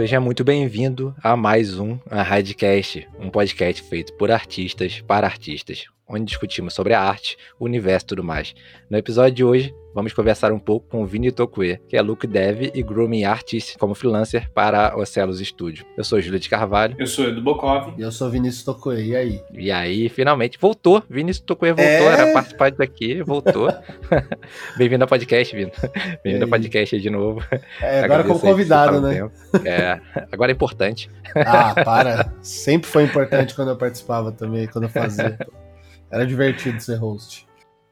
[0.00, 5.88] Seja muito bem-vindo a mais um a Radcast, um podcast feito por artistas para artistas,
[6.10, 8.54] onde discutimos sobre a arte, o universo e tudo mais.
[8.90, 12.26] No episódio de hoje, vamos conversar um pouco com o Vini Tokue, que é look
[12.26, 15.84] dev e grooming artist como freelancer para o Celos Studio.
[15.96, 16.96] Eu sou Júlio de Carvalho.
[16.98, 17.94] Eu sou Edu Bokov.
[17.96, 19.00] E eu sou Vinícius Tokue.
[19.00, 19.42] E aí?
[19.52, 21.02] E aí, finalmente, voltou.
[21.08, 22.12] Vinícius Tokue voltou, é...
[22.12, 23.68] era participante daqui, voltou.
[24.76, 25.72] Bem-vindo ao podcast, Vini.
[26.24, 27.40] Bem-vindo ao podcast de novo.
[27.80, 29.30] É, agora como convidado, né?
[29.64, 30.00] É,
[30.32, 31.08] agora é importante.
[31.34, 32.32] Ah, para.
[32.42, 35.38] Sempre foi importante quando eu participava também, quando eu fazia.
[36.10, 37.46] Era divertido ser host.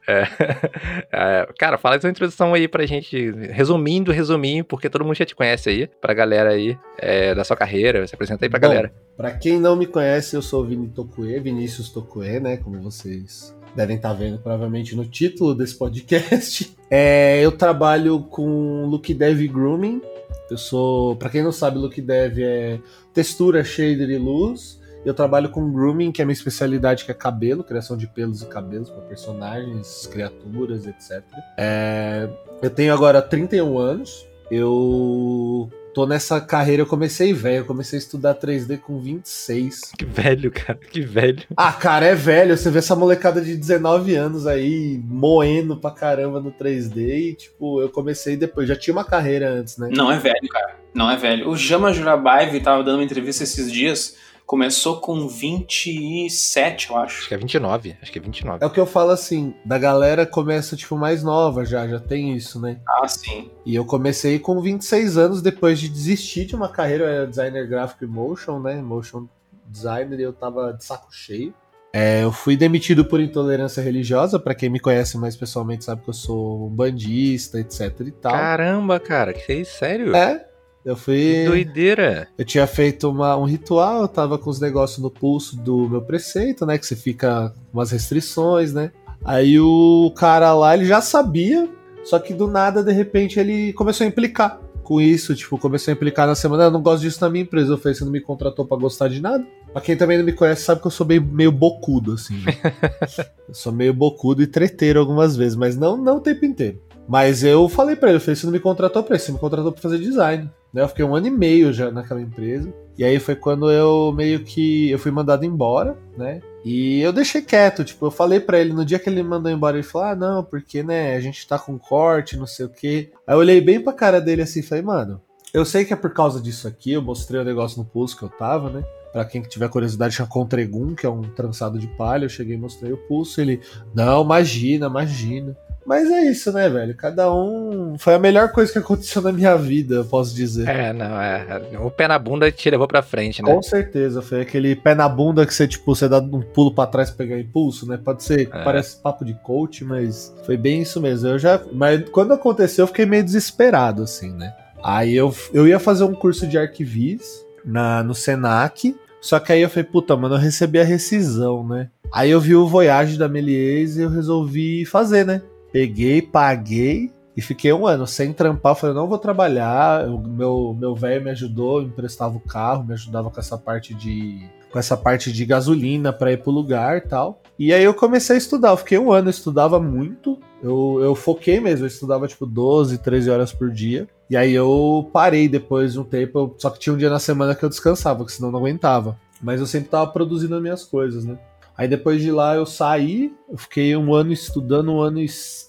[0.07, 0.23] É.
[1.11, 5.35] É, cara, fala essa introdução aí pra gente, resumindo, resumindo, porque todo mundo já te
[5.35, 8.93] conhece aí, pra galera aí é, da sua carreira, se apresenta aí pra Bom, galera.
[9.17, 13.55] Pra quem não me conhece, eu sou o Vini Tokue, Vinícius Tokue, né, como vocês
[13.75, 16.75] devem estar tá vendo provavelmente no título desse podcast.
[16.91, 20.01] É, eu trabalho com Look Dev Grooming,
[20.49, 22.79] eu sou, para quem não sabe, Look Dev é
[23.13, 24.78] textura, shader e luz.
[25.05, 28.41] Eu trabalho com grooming, que é a minha especialidade, que é cabelo, criação de pelos
[28.41, 31.23] e cabelos para personagens, criaturas, etc.
[31.57, 32.27] É,
[32.61, 34.27] eu tenho agora 31 anos.
[34.51, 39.91] Eu tô nessa carreira, eu comecei velho, eu comecei a estudar 3D com 26.
[39.97, 41.43] Que velho, cara, que velho.
[41.55, 42.57] Ah, cara, é velho.
[42.57, 47.81] Você vê essa molecada de 19 anos aí moendo pra caramba no 3D e, tipo,
[47.81, 48.67] eu comecei depois.
[48.67, 49.89] Já tinha uma carreira antes, né?
[49.91, 50.75] Não é velho, cara.
[50.93, 51.49] Não é velho.
[51.49, 54.15] O Jama Jurabaev tava dando uma entrevista esses dias
[54.49, 57.19] Começou com 27, eu acho.
[57.19, 58.63] Acho que é 29, acho que é 29.
[58.63, 62.35] É o que eu falo assim, da galera começa, tipo, mais nova já, já tem
[62.35, 62.79] isso, né?
[62.89, 63.51] Ah, sim.
[63.63, 67.67] E eu comecei com 26 anos, depois de desistir de uma carreira, eu era designer
[67.67, 68.81] gráfico e motion, né?
[68.81, 69.27] Motion
[69.67, 71.53] designer, e eu tava de saco cheio.
[71.93, 76.09] É, eu fui demitido por intolerância religiosa, para quem me conhece mais pessoalmente sabe que
[76.09, 78.31] eu sou um bandista, etc e tal.
[78.31, 80.15] Caramba, cara, que isso, sério?
[80.15, 80.48] É,
[80.83, 81.17] eu fui.
[81.17, 82.27] Que doideira!
[82.37, 86.01] Eu tinha feito uma, um ritual, eu tava com os negócios no pulso do meu
[86.01, 86.77] preceito, né?
[86.77, 88.91] Que você fica com umas restrições, né?
[89.23, 91.69] Aí o cara lá, ele já sabia,
[92.03, 94.59] só que do nada, de repente, ele começou a implicar
[94.89, 97.73] com isso, tipo, começou a implicar na semana, eu não gosto disso na minha empresa.
[97.73, 99.45] Eu falei, você não me contratou para gostar de nada?
[99.71, 102.37] Pra quem também não me conhece, sabe que eu sou meio, meio bocudo, assim.
[102.39, 102.57] Né?
[103.47, 106.81] eu sou meio bocudo e treteiro algumas vezes, mas não, não o tempo inteiro.
[107.07, 109.37] Mas eu falei para ele, eu falei, você não me contratou pra isso, você me
[109.37, 110.49] contratou pra fazer design.
[110.73, 110.81] Né?
[110.81, 112.73] Eu fiquei um ano e meio já naquela empresa.
[112.97, 116.41] E aí foi quando eu meio que eu fui mandado embora, né?
[116.65, 119.49] E eu deixei quieto, tipo, eu falei para ele no dia que ele me mandou
[119.49, 122.69] embora, ele falou: "Ah, não, porque né, a gente tá com corte, não sei o
[122.69, 123.11] quê".
[123.25, 125.21] Aí eu olhei bem pra cara dele assim, falei: "Mano,
[125.53, 128.23] eu sei que é por causa disso aqui, eu mostrei o negócio no pulso que
[128.23, 128.83] eu tava, né?
[129.11, 132.25] Pra quem tiver curiosidade, chama Contregum, que é um trançado de palha.
[132.25, 133.41] Eu cheguei e mostrei o pulso.
[133.41, 133.59] Ele,
[133.93, 135.57] não, imagina, imagina.
[135.85, 136.95] Mas é isso, né, velho?
[136.95, 137.97] Cada um.
[137.97, 140.67] Foi a melhor coisa que aconteceu na minha vida, eu posso dizer.
[140.67, 141.61] É, não, é.
[141.79, 143.53] O pé na bunda te levou pra frente, né?
[143.53, 144.21] Com certeza.
[144.21, 147.25] Foi aquele pé na bunda que você, tipo, você dá um pulo pra trás pra
[147.25, 147.97] pegar impulso, né?
[147.97, 148.63] Pode ser, é.
[148.63, 151.27] parece papo de coach, mas foi bem isso mesmo.
[151.27, 151.61] Eu já.
[151.71, 154.53] Mas quando aconteceu, eu fiquei meio desesperado, assim, né?
[154.83, 158.95] Aí eu, eu ia fazer um curso de arquivis na, no Senac.
[159.21, 161.89] Só que aí eu falei, puta, mano, eu recebi a rescisão, né?
[162.11, 165.41] Aí eu vi o Voyage da Melies e eu resolvi fazer, né?
[165.71, 168.75] Peguei, paguei e fiquei um ano sem trampar.
[168.75, 170.07] Falei, não vou trabalhar.
[170.07, 174.49] O meu meu velho me ajudou, emprestava o carro, me ajudava com essa parte de
[174.71, 177.41] com essa parte de gasolina para ir pro lugar tal.
[177.57, 178.69] E aí eu comecei a estudar.
[178.69, 180.39] Eu fiquei um ano, eu estudava muito.
[180.61, 184.07] Eu, eu foquei mesmo, eu estudava tipo 12, 13 horas por dia.
[184.29, 186.55] E aí eu parei depois de um tempo.
[186.57, 189.17] Só que tinha um dia na semana que eu descansava, porque senão não aguentava.
[189.41, 191.37] Mas eu sempre tava produzindo as minhas coisas, né?
[191.79, 195.27] Aí depois de lá eu saí, eu fiquei um ano estudando, um ano e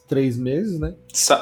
[0.08, 0.94] três meses, né?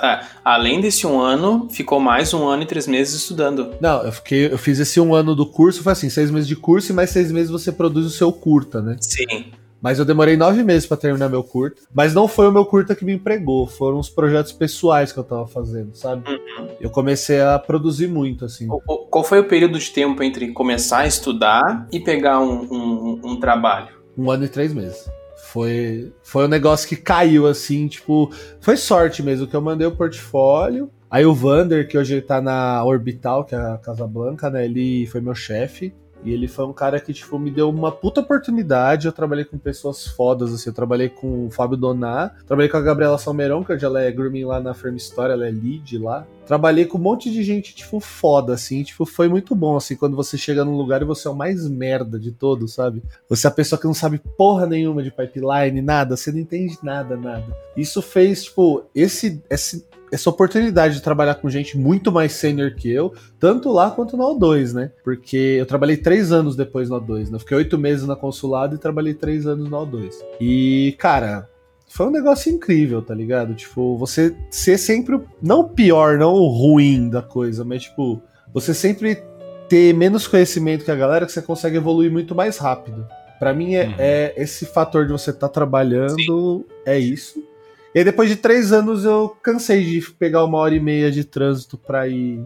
[0.02, 3.70] É, além desse um ano, ficou mais um ano e três meses estudando.
[3.80, 6.54] Não, eu fiquei, eu fiz esse um ano do curso, foi assim, seis meses de
[6.54, 8.98] curso e mais seis meses você produz o seu curta, né?
[9.00, 9.46] Sim.
[9.80, 11.80] Mas eu demorei nove meses para terminar meu curta.
[11.94, 15.24] Mas não foi o meu curta que me empregou, foram os projetos pessoais que eu
[15.24, 16.28] tava fazendo, sabe?
[16.30, 16.68] Uhum.
[16.78, 18.68] Eu comecei a produzir muito, assim.
[19.08, 23.40] Qual foi o período de tempo entre começar a estudar e pegar um, um, um
[23.40, 23.97] trabalho?
[24.18, 25.08] Um ano e três meses.
[25.36, 28.30] Foi, foi um negócio que caiu assim, tipo,
[28.60, 30.90] foi sorte mesmo, que eu mandei o portfólio.
[31.10, 34.64] Aí o Vander, que hoje tá na Orbital, que é a Casa Blanca, né?
[34.64, 35.94] Ele foi meu chefe.
[36.28, 39.06] E ele foi um cara que, tipo, me deu uma puta oportunidade.
[39.06, 40.68] Eu trabalhei com pessoas fodas, assim.
[40.68, 44.12] Eu trabalhei com o Fábio Doná, trabalhei com a Gabriela Salmeirão, que hoje ela é
[44.12, 46.26] grooming lá na Firm Story, ela é lead lá.
[46.46, 48.82] Trabalhei com um monte de gente, tipo, foda, assim.
[48.82, 51.66] Tipo, foi muito bom, assim, quando você chega num lugar e você é o mais
[51.66, 53.02] merda de todos, sabe?
[53.26, 56.14] Você é a pessoa que não sabe porra nenhuma de pipeline, nada.
[56.14, 57.56] Você não entende nada, nada.
[57.74, 62.90] Isso fez, tipo, esse, esse essa oportunidade de trabalhar com gente muito mais sênior que
[62.90, 64.90] eu, tanto lá quanto no O2, né?
[65.04, 67.36] Porque eu trabalhei três anos depois no O2, né?
[67.36, 70.14] Eu fiquei oito meses na consulado e trabalhei três anos no O2.
[70.40, 71.48] E, cara,
[71.88, 73.54] foi um negócio incrível, tá ligado?
[73.54, 78.22] Tipo, você ser sempre, não o pior, não o ruim da coisa, mas, tipo,
[78.52, 79.22] você sempre
[79.68, 83.06] ter menos conhecimento que a galera que você consegue evoluir muito mais rápido.
[83.38, 83.94] Para mim é, uhum.
[83.98, 86.64] é, esse fator de você estar tá trabalhando, Sim.
[86.84, 87.42] é isso.
[87.98, 91.24] E aí, depois de três anos eu cansei de pegar uma hora e meia de
[91.24, 92.40] trânsito para ir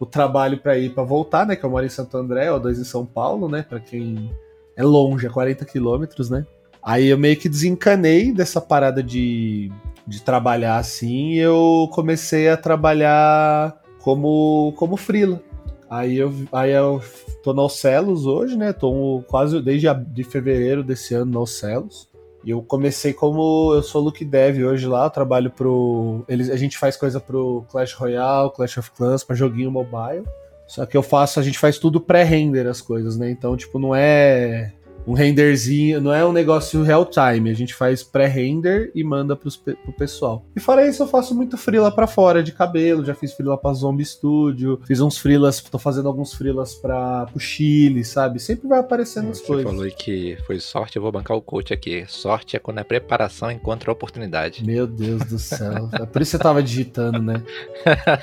[0.00, 1.54] o trabalho para ir para voltar, né?
[1.54, 3.62] Que eu moro em Santo André, ou dois em São Paulo, né?
[3.62, 4.28] Para quem
[4.76, 6.44] é longe, é 40 quilômetros, né?
[6.82, 9.70] Aí eu meio que desencanei dessa parada de,
[10.04, 15.40] de trabalhar assim e eu comecei a trabalhar como, como freela.
[15.88, 17.00] Aí eu, aí eu
[17.44, 18.72] tô no Celos hoje, né?
[18.72, 22.08] Tô quase desde de fevereiro desse ano no Celos.
[22.46, 26.78] E eu comecei como eu sou Look Dev hoje lá, trabalho pro eles a gente
[26.78, 30.24] faz coisa pro Clash Royale, Clash of Clans, para joguinho mobile.
[30.64, 33.28] Só que eu faço, a gente faz tudo pré-render as coisas, né?
[33.28, 34.72] Então, tipo, não é
[35.06, 39.56] um renderzinho, não é um negócio real time, a gente faz pré-render e manda pros,
[39.56, 40.44] pro pessoal.
[40.54, 43.72] E fora isso, eu faço muito freela para fora de cabelo, já fiz freela pra
[43.72, 48.40] Zombie Studio, fiz uns freelas, tô fazendo alguns freelas para pro Chile, sabe?
[48.40, 49.64] Sempre vai aparecendo as Você coisas.
[49.64, 52.04] Você falou que foi sorte, eu vou bancar o coach aqui.
[52.08, 54.64] Sorte é quando a preparação encontra a oportunidade.
[54.64, 55.88] Meu Deus do céu.
[55.92, 57.42] é por isso que você tava digitando, né?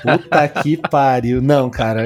[0.02, 1.40] Puta que pariu.
[1.40, 2.04] Não, cara.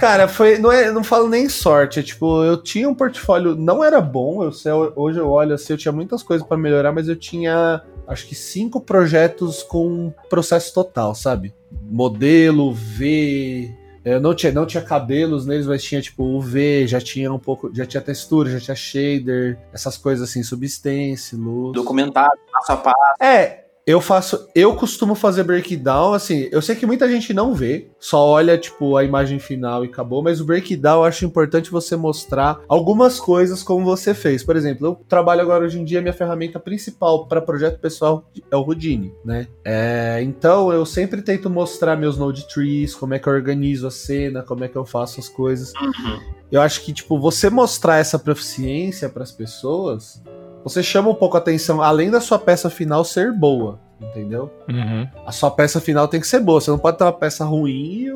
[0.00, 3.75] Cara, foi, não é, não falo nem sorte, é tipo, eu tinha um portfólio não
[3.76, 4.42] não era bom.
[4.42, 7.82] Eu sei, hoje eu olho assim, eu tinha muitas coisas para melhorar, mas eu tinha
[8.06, 11.54] acho que cinco projetos com processo total, sabe?
[11.70, 13.70] Modelo, V.
[14.04, 17.74] Eu não tinha, não tinha cabelos neles, mas tinha tipo UV, já tinha um pouco,
[17.74, 21.72] já tinha textura, já tinha shader, essas coisas assim, substance, luz.
[21.72, 22.96] Documentado, passo a passo.
[23.20, 27.88] É, eu faço, eu costumo fazer breakdown, assim, eu sei que muita gente não vê,
[28.00, 31.94] só olha tipo a imagem final e acabou, mas o breakdown eu acho importante você
[31.94, 34.42] mostrar algumas coisas como você fez.
[34.42, 38.56] Por exemplo, eu trabalho agora hoje em dia minha ferramenta principal para projeto pessoal é
[38.56, 39.46] o Houdini, né?
[39.64, 43.90] É, então eu sempre tento mostrar meus node trees, como é que eu organizo a
[43.90, 45.72] cena, como é que eu faço as coisas.
[45.80, 46.20] Uhum.
[46.50, 50.20] Eu acho que tipo você mostrar essa proficiência para as pessoas
[50.66, 54.50] você chama um pouco a atenção, além da sua peça final ser boa, entendeu?
[54.68, 55.06] Uhum.
[55.24, 56.60] A sua peça final tem que ser boa.
[56.60, 58.08] Você não pode ter uma peça ruim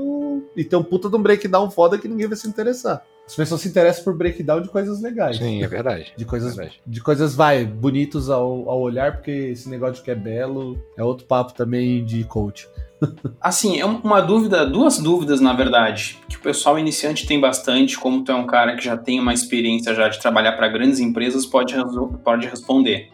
[0.57, 3.05] e, e ter um puta de um breakdown foda que ninguém vai se interessar.
[3.25, 5.37] As pessoas se interessam por breakdown de coisas legais.
[5.37, 6.13] Sim, é verdade.
[6.17, 6.83] De coisas, é verdade.
[6.85, 11.05] De coisas vai, bonitos ao, ao olhar, porque esse negócio de que é belo é
[11.05, 12.69] outro papo também de coach.
[13.41, 18.23] Assim, é uma dúvida, duas dúvidas na verdade, que o pessoal iniciante tem bastante, como
[18.23, 21.47] tu é um cara que já tem uma experiência já de trabalhar para grandes empresas,
[21.47, 21.75] pode,
[22.23, 23.09] pode responder.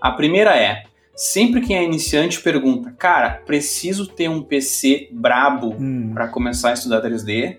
[0.00, 0.84] A primeira é,
[1.14, 6.10] sempre quem é iniciante pergunta, cara, preciso ter um PC brabo hum.
[6.12, 7.58] para começar a estudar 3D?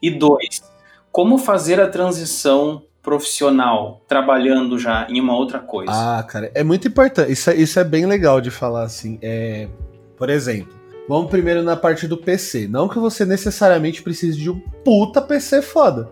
[0.00, 0.62] E dois,
[1.10, 5.92] como fazer a transição profissional trabalhando já em uma outra coisa?
[5.92, 7.30] Ah, cara, é muito importante.
[7.30, 9.18] Isso é, isso é bem legal de falar assim.
[9.20, 9.68] É,
[10.16, 12.66] por exemplo, Vamos primeiro na parte do PC.
[12.66, 16.10] Não que você necessariamente precise de um puta PC foda.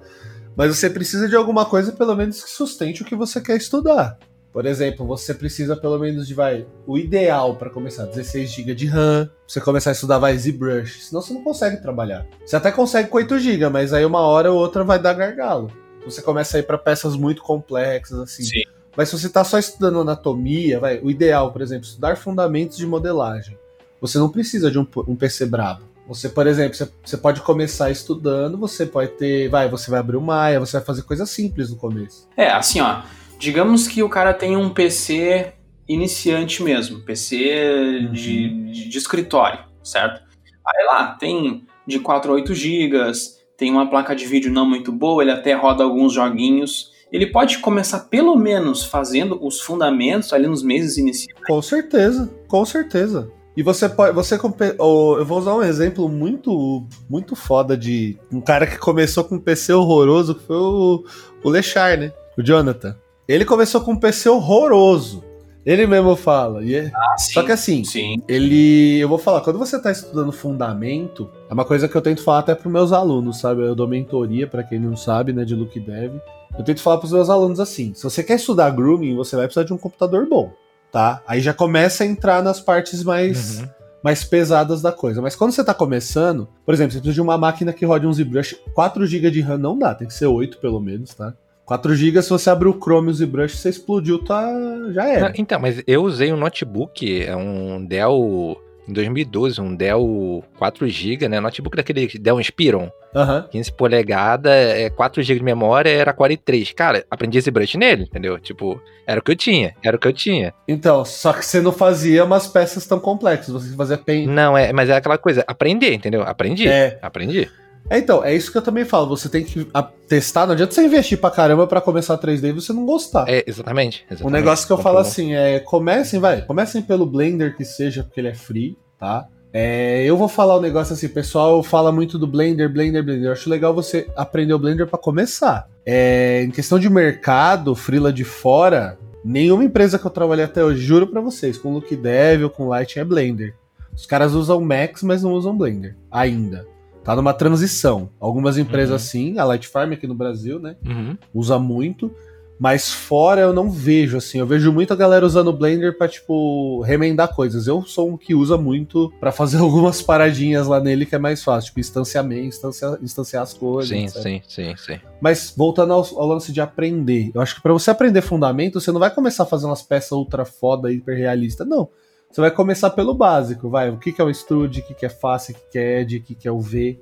[0.55, 4.19] Mas você precisa de alguma coisa, pelo menos, que sustente o que você quer estudar.
[4.53, 8.87] Por exemplo, você precisa pelo menos de, vai, o ideal para começar, 16 GB de
[8.87, 12.27] RAM, você começar a estudar, vai, ZBrush, senão você não consegue trabalhar.
[12.45, 15.73] Você até consegue com 8 GB, mas aí uma hora ou outra vai dar gargalo.
[16.05, 18.43] Você começa a ir para peças muito complexas, assim.
[18.43, 18.63] Sim.
[18.95, 22.87] Mas se você está só estudando anatomia, vai, o ideal, por exemplo, estudar fundamentos de
[22.87, 23.57] modelagem.
[24.03, 25.85] Você não precisa de um, um PC brabo.
[26.09, 29.49] Você, por exemplo, você, você, pode começar estudando, você pode ter.
[29.49, 32.29] Vai, você vai abrir o Maia, você vai fazer coisas simples no começo.
[32.37, 33.03] É, assim, ó.
[33.39, 35.53] Digamos que o cara tem um PC
[35.89, 38.13] iniciante mesmo, PC uhum.
[38.13, 40.23] de, de, de, escritório, certo?
[40.67, 43.13] Aí lá, tem de 4 a 8 GB,
[43.57, 46.91] tem uma placa de vídeo não muito boa, ele até roda alguns joguinhos.
[47.13, 51.39] Ele pode começar pelo menos fazendo os fundamentos ali nos meses iniciais.
[51.47, 53.31] Com certeza, com certeza.
[53.57, 54.15] E você pode.
[54.15, 59.35] Você eu vou usar um exemplo muito muito foda de um cara que começou com
[59.35, 61.05] um PC horroroso, que foi o,
[61.45, 62.13] o Lechar, né?
[62.37, 62.97] O Jonathan.
[63.29, 65.23] Ele começou com um PC horroroso.
[65.65, 66.65] Ele mesmo fala.
[66.65, 66.91] E é...
[66.95, 68.17] ah, sim, Só que assim, sim.
[68.27, 68.99] ele.
[68.99, 72.41] Eu vou falar, quando você tá estudando fundamento, é uma coisa que eu tento falar
[72.41, 73.63] até pros meus alunos, sabe?
[73.63, 76.15] Eu dou mentoria, para quem não sabe, né, de look dev.
[76.59, 79.65] Eu tento falar pros meus alunos assim: se você quer estudar grooming, você vai precisar
[79.65, 80.53] de um computador bom
[80.93, 81.23] tá?
[81.27, 83.69] Aí já começa a entrar nas partes mais, uhum.
[84.05, 85.23] mais pesadas da coisa.
[85.23, 88.13] Mas quando você tá começando, por exemplo, você precisa de uma máquina que rode um
[88.13, 91.33] ZBrush, 4 GB de RAM não dá, tem que ser 8 pelo menos, tá?
[91.65, 94.47] 4 GB, se você abrir o Chrome e o ZBrush, você explodiu, tá...
[94.91, 95.33] já era.
[95.37, 101.41] Então, mas eu usei um notebook, é um Dell em 2012 um Dell 4GB, né?
[101.41, 102.91] Notebook daquele Dell Inspiron.
[103.15, 103.47] Aham.
[103.51, 106.73] 15 polegadas, é 4 GB de memória, era 43.
[106.73, 108.39] Cara, aprendi esse brush nele, entendeu?
[108.39, 110.55] Tipo, era o que eu tinha, era o que eu tinha.
[110.67, 114.27] Então, só que você não fazia umas peças tão complexas, você fazia pen.
[114.27, 116.23] Não, é, mas é aquela coisa, aprender, entendeu?
[116.23, 116.99] Aprendi, É.
[117.03, 117.51] aprendi.
[117.91, 119.09] É, então, é isso que eu também falo.
[119.09, 119.67] Você tem que
[120.09, 120.47] testar.
[120.47, 123.29] Não adianta você investir pra caramba pra começar 3D e você não gostar.
[123.29, 124.05] É, exatamente.
[124.09, 124.33] O exatamente.
[124.41, 128.21] negócio que eu falo Conforme- assim é: comecem, vai, comecem pelo Blender que seja, porque
[128.21, 129.27] ele é free, tá?
[129.53, 133.27] É, eu vou falar um negócio assim, pessoal fala muito do Blender, Blender, Blender.
[133.27, 135.69] Eu acho legal você aprender o Blender pra começar.
[135.85, 140.81] É, em questão de mercado, frila de fora, nenhuma empresa que eu trabalhei até hoje,
[140.81, 143.55] juro pra vocês, com Look Devil, com Lighting é Blender.
[143.95, 146.67] Os caras usam Max, mas não usam Blender ainda.
[147.05, 148.09] Tá numa transição.
[148.21, 149.09] Algumas empresas Uhum.
[149.09, 150.77] sim, a Light Farm aqui no Brasil, né?
[150.87, 151.17] Uhum.
[151.35, 152.15] usa muito,
[152.61, 154.39] mas fora eu não vejo, assim.
[154.39, 157.67] Eu vejo muita galera usando o Blender pra, tipo, remendar coisas.
[157.67, 161.43] Eu sou um que usa muito pra fazer algumas paradinhas lá nele que é mais
[161.43, 163.89] fácil, tipo, instanciamento, instanciar, instanciar as coisas.
[163.89, 164.23] Sim, etc.
[164.23, 165.01] sim, sim, sim.
[165.21, 168.93] Mas voltando ao, ao lance de aprender, eu acho que pra você aprender fundamento, você
[168.93, 171.89] não vai começar a fazer umas peças ultra foda, hiper realista, não.
[172.33, 173.91] Você vai começar pelo básico, vai.
[173.91, 176.01] O que, que é o extrude, o que, que é face, o que, que é
[176.01, 176.99] edge, o que, que é o V,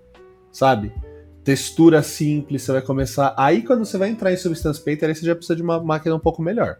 [0.51, 0.93] sabe?
[1.45, 3.33] Textura simples, você vai começar.
[3.39, 6.17] Aí quando você vai entrar em Substance Painter, aí você já precisa de uma máquina
[6.17, 6.79] um pouco melhor.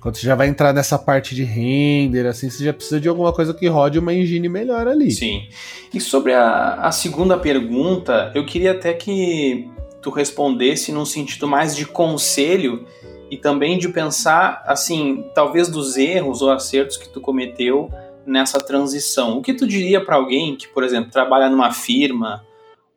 [0.00, 3.32] Quando você já vai entrar nessa parte de render, assim, você já precisa de alguma
[3.32, 5.10] coisa que rode uma engine melhor ali.
[5.10, 5.48] Sim.
[5.92, 9.68] E sobre a, a segunda pergunta, eu queria até que
[10.00, 12.86] tu respondesse num sentido mais de conselho
[13.30, 17.90] e também de pensar, assim, talvez dos erros ou acertos que tu cometeu
[18.26, 19.38] nessa transição.
[19.38, 22.44] O que tu diria para alguém que, por exemplo, trabalha numa firma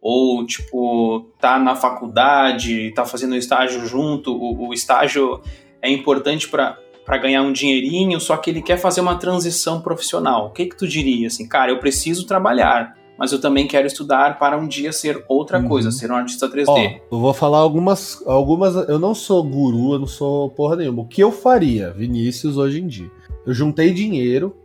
[0.01, 5.41] ou, tipo, tá na faculdade, tá fazendo estágio junto, o, o estágio
[5.81, 10.47] é importante para para ganhar um dinheirinho, só que ele quer fazer uma transição profissional.
[10.47, 14.37] O que que tu diria assim, cara, eu preciso trabalhar, mas eu também quero estudar
[14.39, 15.67] para um dia ser outra Uhum.
[15.67, 16.67] coisa, ser um artista 3D.
[16.69, 18.75] Ó, eu vou falar algumas, algumas.
[18.89, 21.01] Eu não sou guru, eu não sou porra nenhuma.
[21.03, 23.09] O que eu faria, Vinícius, hoje em dia?
[23.45, 24.55] Eu juntei dinheiro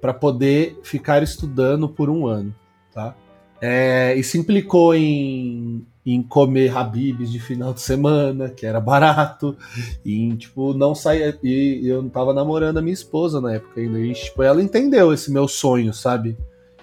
[0.00, 2.54] pra poder ficar estudando por um ano,
[2.94, 3.14] tá?
[3.60, 9.56] É, isso implicou em, em comer Habibs de final de semana, que era barato,
[10.04, 11.36] e em, tipo, não sair.
[11.42, 13.98] E eu não tava namorando a minha esposa na época ainda.
[13.98, 16.36] E, tipo, ela entendeu esse meu sonho, sabe?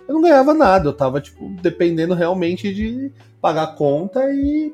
[0.08, 4.74] Eu não ganhava nada, eu tava, tipo, dependendo realmente de pagar a conta e,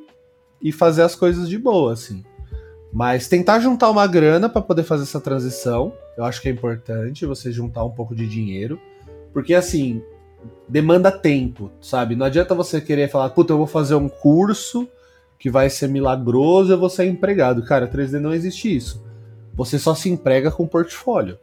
[0.62, 2.24] e fazer as coisas de boa, assim.
[2.92, 7.26] Mas tentar juntar uma grana para poder fazer essa transição, eu acho que é importante
[7.26, 8.80] você juntar um pouco de dinheiro,
[9.34, 10.04] porque assim,
[10.68, 12.16] demanda tempo, sabe?
[12.16, 14.88] Não adianta você querer falar, puta, eu vou fazer um curso
[15.40, 17.64] que vai ser milagroso, eu vou ser empregado.
[17.64, 19.04] Cara, 3D não existe isso.
[19.54, 21.40] Você só se emprega com portfólio.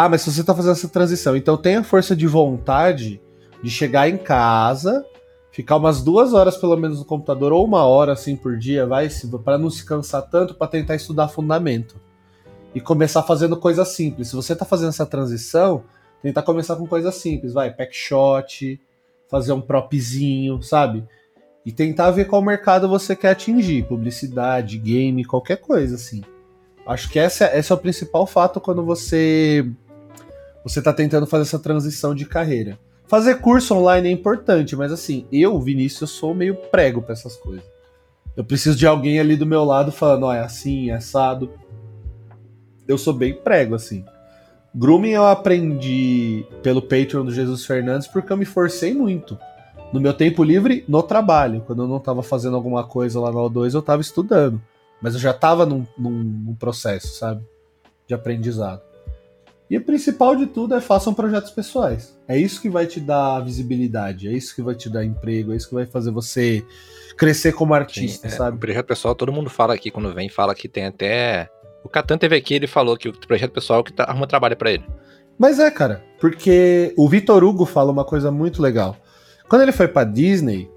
[0.00, 3.20] Ah, mas se você tá fazendo essa transição, então tenha força de vontade
[3.60, 5.04] de chegar em casa,
[5.50, 9.08] ficar umas duas horas pelo menos no computador, ou uma hora assim por dia, vai,
[9.44, 12.00] para não se cansar tanto, para tentar estudar fundamento.
[12.72, 14.28] E começar fazendo coisas simples.
[14.28, 15.82] Se você tá fazendo essa transição,
[16.22, 18.80] tentar começar com coisas simples, vai, pack shot,
[19.28, 21.04] fazer um propzinho, sabe?
[21.66, 26.22] E tentar ver qual mercado você quer atingir, publicidade, game, qualquer coisa assim.
[26.86, 29.68] Acho que essa, esse é o principal fato quando você
[30.62, 32.78] você tá tentando fazer essa transição de carreira.
[33.06, 37.64] Fazer curso online é importante, mas assim, eu, Vinícius, sou meio prego pra essas coisas.
[38.36, 41.50] Eu preciso de alguém ali do meu lado falando, ó, é assim, é assado.
[42.86, 44.04] Eu sou bem prego, assim.
[44.74, 49.38] Grooming eu aprendi pelo Patreon do Jesus Fernandes porque eu me forcei muito.
[49.92, 51.62] No meu tempo livre, no trabalho.
[51.66, 54.60] Quando eu não tava fazendo alguma coisa lá no O2, eu tava estudando.
[55.00, 57.42] Mas eu já tava num, num, num processo, sabe?
[58.06, 58.82] De aprendizado.
[59.70, 62.18] E o principal de tudo é façam projetos pessoais.
[62.26, 65.56] É isso que vai te dar visibilidade, é isso que vai te dar emprego, é
[65.56, 66.64] isso que vai fazer você
[67.16, 68.56] crescer como artista, Sim, é, sabe?
[68.56, 71.50] O projeto pessoal, todo mundo fala aqui quando vem, fala que tem até.
[71.84, 74.56] O Catan teve aqui, ele falou que o projeto pessoal é que tá, arruma trabalho
[74.56, 74.84] pra ele.
[75.38, 78.96] Mas é, cara, porque o Vitor Hugo fala uma coisa muito legal.
[79.48, 80.70] Quando ele foi pra Disney,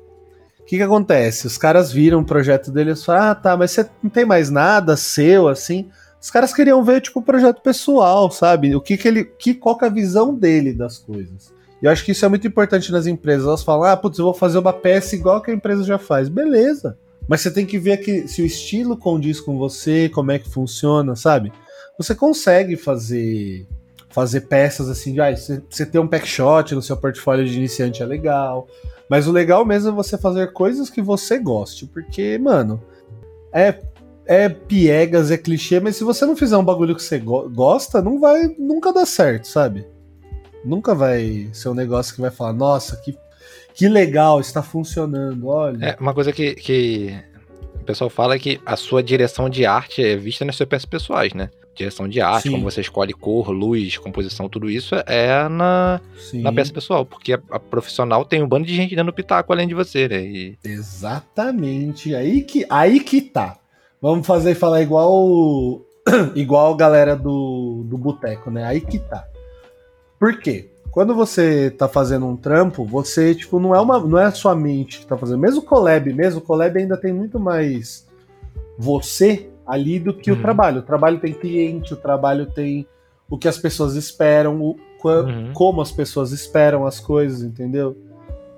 [0.59, 1.47] o que, que acontece?
[1.47, 4.49] Os caras viram o projeto dele e falaram: Ah, tá, mas você não tem mais
[4.49, 5.89] nada seu, assim.
[6.21, 8.75] Os caras queriam ver, tipo, o projeto pessoal, sabe?
[8.75, 9.25] O que, que ele.
[9.25, 11.51] Que, qual que é a visão dele das coisas.
[11.81, 13.47] E eu acho que isso é muito importante nas empresas.
[13.47, 16.29] Elas falam, ah, putz, eu vou fazer uma peça igual que a empresa já faz.
[16.29, 16.95] Beleza.
[17.27, 20.49] Mas você tem que ver que, se o estilo condiz com você, como é que
[20.49, 21.51] funciona, sabe?
[21.97, 23.67] Você consegue fazer
[24.09, 28.03] fazer peças assim, de, ah, você, ter um pack shot no seu portfólio de iniciante
[28.03, 28.67] é legal.
[29.09, 31.85] Mas o legal mesmo é você fazer coisas que você goste.
[31.85, 32.81] Porque, mano,
[33.53, 33.71] é
[34.31, 38.01] é piegas, é clichê, mas se você não fizer um bagulho que você go gosta,
[38.01, 39.85] não vai nunca dar certo, sabe?
[40.63, 43.13] Nunca vai ser um negócio que vai falar, nossa, que,
[43.73, 45.85] que legal, está funcionando, olha.
[45.85, 47.13] É, uma coisa que, que
[47.75, 50.85] o pessoal fala é que a sua direção de arte é vista nas suas peças
[50.85, 51.49] pessoais, né?
[51.75, 52.51] Direção de arte, Sim.
[52.51, 56.41] como você escolhe cor, luz, composição, tudo isso é na, Sim.
[56.41, 59.67] na peça pessoal, porque a, a profissional tem um bando de gente dando pitaco além
[59.67, 60.23] de você, né?
[60.23, 62.15] E Exatamente.
[62.15, 63.60] Aí que, aí que tá.
[64.01, 65.81] Vamos fazer falar igual
[66.35, 68.63] igual a galera do, do boteco, né?
[68.65, 69.25] Aí que tá.
[70.19, 70.69] Por quê?
[70.91, 73.99] Quando você tá fazendo um trampo, você, tipo, não é uma.
[73.99, 75.39] Não é a sua mente que tá fazendo.
[75.39, 78.05] Mesmo o collab, mesmo, o collab ainda tem muito mais
[78.77, 80.37] você ali do que Uhum.
[80.37, 80.79] o trabalho.
[80.79, 82.85] O trabalho tem cliente, o trabalho tem
[83.29, 85.51] o que as pessoas esperam, o, Uhum.
[85.53, 87.95] como as pessoas esperam as coisas, entendeu?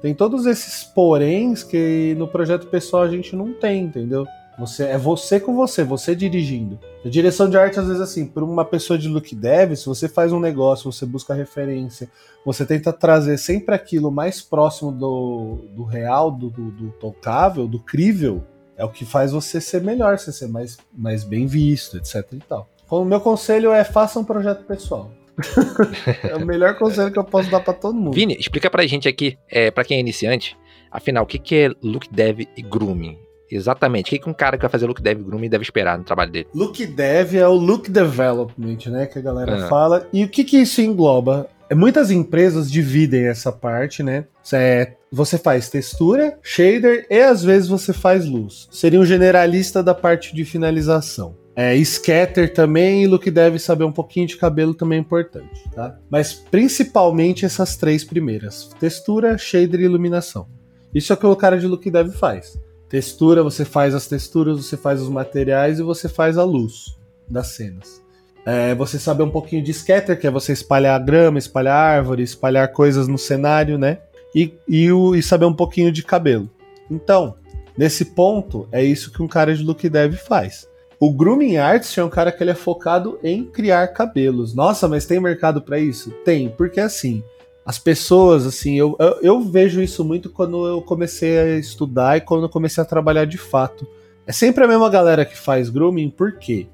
[0.01, 4.25] Tem todos esses poréns que no projeto pessoal a gente não tem, entendeu?
[4.57, 6.79] Você é você com você, você dirigindo.
[7.03, 10.07] A direção de arte, às vezes, assim, por uma pessoa de look dev, se você
[10.07, 12.09] faz um negócio, você busca referência,
[12.45, 17.79] você tenta trazer sempre aquilo mais próximo do, do real, do, do, do tocável, do
[17.79, 18.43] crível,
[18.77, 22.37] é o que faz você ser melhor, você ser mais, mais bem visto, etc e
[22.37, 22.69] tal.
[22.89, 25.11] O meu conselho é faça um projeto pessoal.
[26.23, 28.13] é o melhor conselho que eu posso dar pra todo mundo.
[28.13, 30.55] Vini, explica pra gente aqui, é, para quem é iniciante,
[30.91, 33.17] afinal, o que, que é look dev e grooming?
[33.55, 36.03] Exatamente, o que, que um cara que vai fazer look dev grooming deve esperar no
[36.03, 36.47] trabalho dele?
[36.53, 39.05] Look Dev é o Look Development, né?
[39.05, 39.67] Que a galera Ah.
[39.69, 40.07] fala.
[40.11, 41.47] E o que, que isso engloba?
[41.69, 44.25] É, Muitas empresas dividem essa parte, né?
[44.51, 48.67] É, você faz textura, shader e às vezes você faz luz.
[48.71, 51.35] Seria um generalista da parte de finalização.
[51.55, 55.95] É, scatter também e look deve saber um pouquinho de cabelo também é importante, tá?
[56.09, 60.47] Mas principalmente essas três primeiras: textura, shader e iluminação.
[60.93, 62.57] Isso é o que o cara de look dev faz.
[62.93, 66.95] Textura, você faz as texturas, você faz os materiais e você faz a luz
[67.27, 68.03] das cenas.
[68.45, 72.71] É, você saber um pouquinho de scatter, que é você espalhar grama, espalhar árvore, espalhar
[72.71, 73.97] coisas no cenário, né?
[74.35, 76.47] E, e, o- e saber um pouquinho de cabelo.
[76.87, 77.33] Então,
[77.75, 80.67] nesse ponto, é isso que um cara de look dev faz.
[80.99, 84.53] O Grooming Artist é um cara que ele é focado em criar cabelos.
[84.53, 86.11] Nossa, mas tem mercado pra isso?
[86.23, 87.23] Tem, porque assim,
[87.65, 92.21] as pessoas, assim, eu, eu, eu vejo isso muito quando eu comecei a estudar e
[92.21, 93.87] quando eu comecei a trabalhar de fato.
[94.27, 96.67] É sempre a mesma galera que faz grooming, por quê?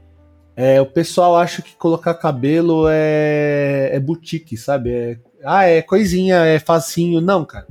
[0.55, 4.91] É, o pessoal acha que colocar cabelo é, é boutique, sabe?
[4.91, 7.21] É, ah, é coisinha, é facinho.
[7.21, 7.65] Não, cara.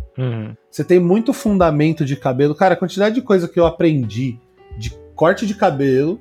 [0.71, 2.55] Você tem muito fundamento de cabelo.
[2.55, 4.39] Cara, a quantidade de coisa que eu aprendi
[4.79, 6.21] de corte de cabelo,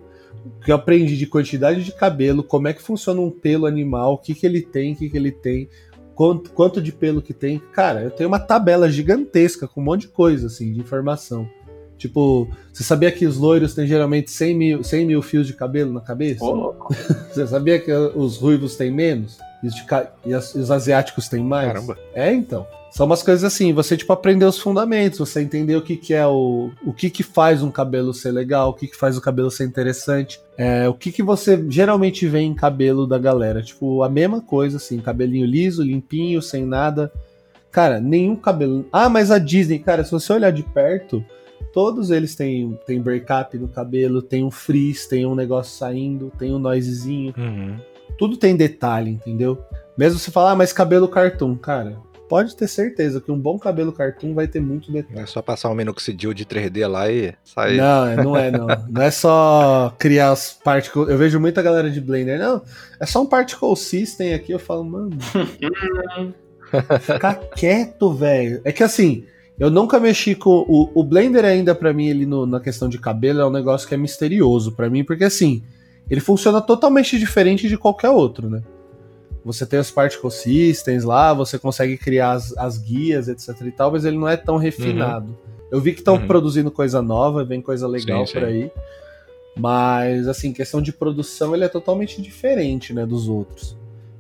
[0.64, 4.18] que eu aprendi de quantidade de cabelo, como é que funciona um pelo animal, o
[4.18, 5.70] que, que ele tem, o que, que ele tem,
[6.18, 7.62] quanto, quanto de pelo que tem.
[7.72, 11.48] Cara, eu tenho uma tabela gigantesca com um monte de coisa, assim, de informação.
[11.96, 15.94] Tipo, você sabia que os loiros têm geralmente 100 mil, 100 mil fios de cabelo
[15.94, 16.44] na cabeça?
[16.44, 16.94] Louco.
[17.32, 19.40] Você sabia que os ruivos têm menos?
[19.63, 19.86] E os, de
[20.26, 21.67] e as- os asiáticos têm mais?
[21.74, 21.98] Caramba.
[22.13, 22.67] É, então.
[22.91, 26.26] São umas coisas assim, você tipo aprender os fundamentos, você entender o que, que é
[26.26, 26.72] o.
[26.86, 29.65] o que, que faz um cabelo ser legal, o que, que faz o cabelo ser
[29.65, 30.39] interessante.
[30.58, 33.62] É, o que, que você geralmente vê em cabelo da galera.
[33.62, 37.12] Tipo, a mesma coisa, assim, cabelinho liso, limpinho, sem nada.
[37.72, 38.86] Cara, nenhum cabelo.
[38.91, 41.24] Ah, mas a Disney, cara, se você olhar de perto,
[41.74, 46.54] todos eles têm, têm breakup no cabelo, tem um frizz, tem um negócio saindo, tem
[46.56, 47.76] um noisezinho Uhum.
[48.17, 49.58] Tudo tem detalhe, entendeu?
[49.98, 51.98] Mesmo você falar, ah, mas cabelo cartoon, cara,
[52.30, 55.20] pode ter certeza que um bom cabelo cartoon vai ter muito detalhe.
[55.22, 57.78] É só passar um minoxidil de 3D lá e sair.
[57.78, 58.67] Não, é- não é não.
[58.89, 61.10] Não é só criar as particles.
[61.10, 62.38] Eu vejo muita galera de Blender.
[62.39, 62.62] Não,
[63.00, 64.52] é só um particle system aqui.
[64.52, 65.12] Eu falo, mano.
[67.02, 68.62] Fica quieto, velho.
[68.63, 69.24] É que assim,
[69.60, 70.65] eu nunca mexi com.
[70.67, 73.88] O, o Blender ainda, pra mim, ele no- na questão de cabelo, é um negócio
[73.88, 75.63] que é misterioso pra mim, porque assim,
[76.10, 78.63] ele funciona totalmente diferente de qualquer outro, né?
[79.46, 83.91] Você tem os particle systems lá, você consegue criar as, as guias, etc e tal,
[83.91, 85.38] mas ele não é tão refinado.
[85.72, 86.28] Eu vi que estão Uhum.
[86.28, 88.46] produzindo coisa nova, vem coisa legal Sim, por sim.
[88.48, 88.72] aí.
[89.56, 93.76] Mas, assim, questão de produção, ele é totalmente diferente, né, dos outros.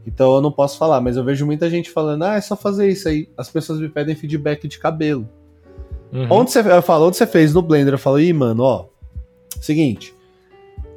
[0.05, 2.87] Então eu não posso falar, mas eu vejo muita gente falando, ah, é só fazer
[2.89, 3.27] isso aí.
[3.37, 5.27] As pessoas me pedem feedback de cabelo.
[6.11, 6.27] Uhum.
[6.29, 7.93] Onde você, eu falo, onde você fez no Blender?
[7.93, 8.85] Eu falo, ih, mano, ó,
[9.59, 10.13] seguinte,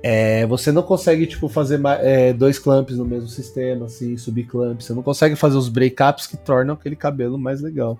[0.03, 4.95] é, você não consegue, tipo, fazer é, dois clamps no mesmo sistema, assim, subclamps, você
[4.95, 7.99] não consegue fazer os breakups que tornam aquele cabelo mais legal.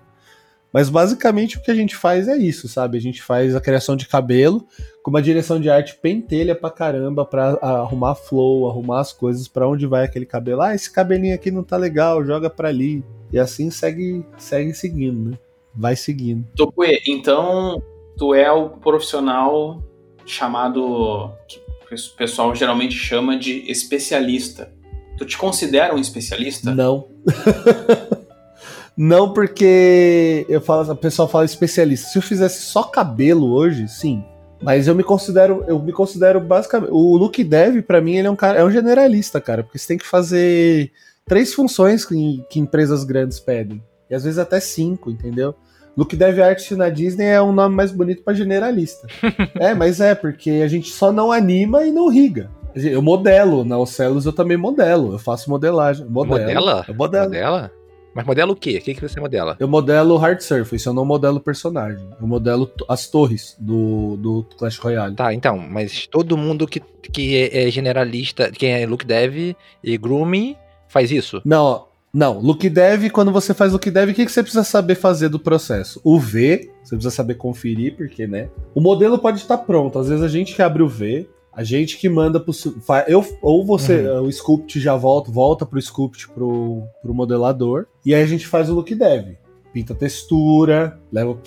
[0.73, 2.97] Mas basicamente o que a gente faz é isso, sabe?
[2.97, 4.65] A gente faz a criação de cabelo
[5.03, 9.67] com uma direção de arte pentelha pra caramba pra arrumar flow, arrumar as coisas pra
[9.67, 10.61] onde vai aquele cabelo.
[10.61, 13.03] Ah, esse cabelinho aqui não tá legal, joga pra ali.
[13.33, 15.37] E assim segue, segue seguindo, né?
[15.75, 16.45] Vai seguindo.
[16.55, 17.81] Topue, então
[18.17, 19.83] tu é o profissional
[20.25, 21.59] chamado que
[21.91, 24.71] o pessoal geralmente chama de especialista.
[25.17, 26.73] Tu te considera um especialista?
[26.73, 27.07] Não.
[28.97, 32.09] Não porque eu falo, o pessoal fala especialista.
[32.09, 34.23] Se eu fizesse só cabelo hoje, sim.
[34.61, 36.91] Mas eu me considero, eu me considero basicamente.
[36.91, 39.87] O look dev, para mim, ele é um cara, é um generalista, cara, porque você
[39.87, 40.91] tem que fazer
[41.25, 43.83] três funções que, que empresas grandes pedem.
[44.09, 45.55] E às vezes até cinco, entendeu?
[45.97, 46.37] Look Dev
[46.77, 49.07] na Disney é um nome mais bonito para generalista.
[49.59, 52.49] é, mas é, porque a gente só não anima e não riga.
[52.73, 56.05] Eu modelo, na Ocelos eu também modelo, eu faço modelagem.
[56.05, 56.85] Modelo, Modela?
[56.87, 57.25] Eu modelo.
[57.25, 57.71] Modela?
[58.13, 58.77] Mas modela o quê?
[58.77, 59.55] O que, que você modela?
[59.59, 62.05] Eu modelo hard surface, eu não modelo personagem.
[62.19, 65.15] Eu modelo as torres do, do Clash Royale.
[65.15, 69.97] Tá, então, mas todo mundo que, que é, é generalista, quem é look dev e
[69.97, 70.57] grooming,
[70.89, 71.41] faz isso?
[71.45, 72.39] Não, não.
[72.39, 75.39] Look dev, quando você faz look dev, o que, que você precisa saber fazer do
[75.39, 76.01] processo?
[76.03, 78.49] O V, você precisa saber conferir, porque, né?
[78.75, 79.97] O modelo pode estar pronto.
[79.97, 82.53] Às vezes a gente que abre o V, a gente que manda pro.
[83.07, 84.23] Eu, ou você, uhum.
[84.23, 87.85] o sculpt já volta, volta pro sculpt pro, pro modelador.
[88.05, 89.35] E aí a gente faz o look dev.
[89.73, 91.37] Pinta textura, leva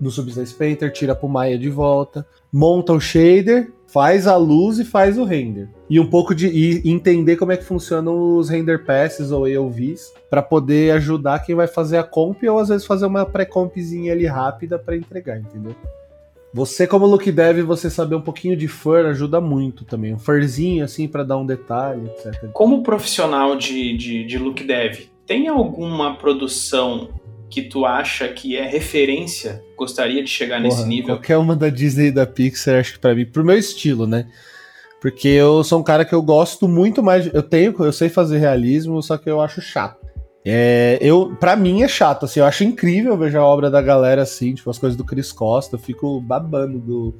[0.00, 4.84] no Substance Painter, tira pro Maya de volta, monta o shader, faz a luz e
[4.84, 5.68] faz o render.
[5.88, 10.12] E um pouco de e entender como é que funcionam os render passes ou AOVs
[10.28, 14.26] para poder ajudar quem vai fazer a comp ou às vezes fazer uma pré-compzinha ali
[14.26, 15.74] rápida para entregar, entendeu?
[16.52, 20.14] Você, como look dev, você saber um pouquinho de fur ajuda muito também.
[20.14, 22.50] Um furzinho, assim, para dar um detalhe, etc.
[22.52, 27.10] Como profissional de, de, de look dev, tem alguma produção
[27.50, 29.62] que tu acha que é referência?
[29.76, 31.16] Gostaria de chegar Porra, nesse nível?
[31.16, 34.26] Qualquer uma da Disney e da Pixar, acho que pra mim, pro meu estilo, né?
[35.00, 37.32] Porque eu sou um cara que eu gosto muito mais.
[37.32, 40.04] Eu tenho, eu sei fazer realismo, só que eu acho chato.
[40.44, 44.22] É, eu, para mim é chato, assim, eu acho incrível ver a obra da galera
[44.22, 47.14] assim, tipo as coisas do Chris Costa, eu fico babando do,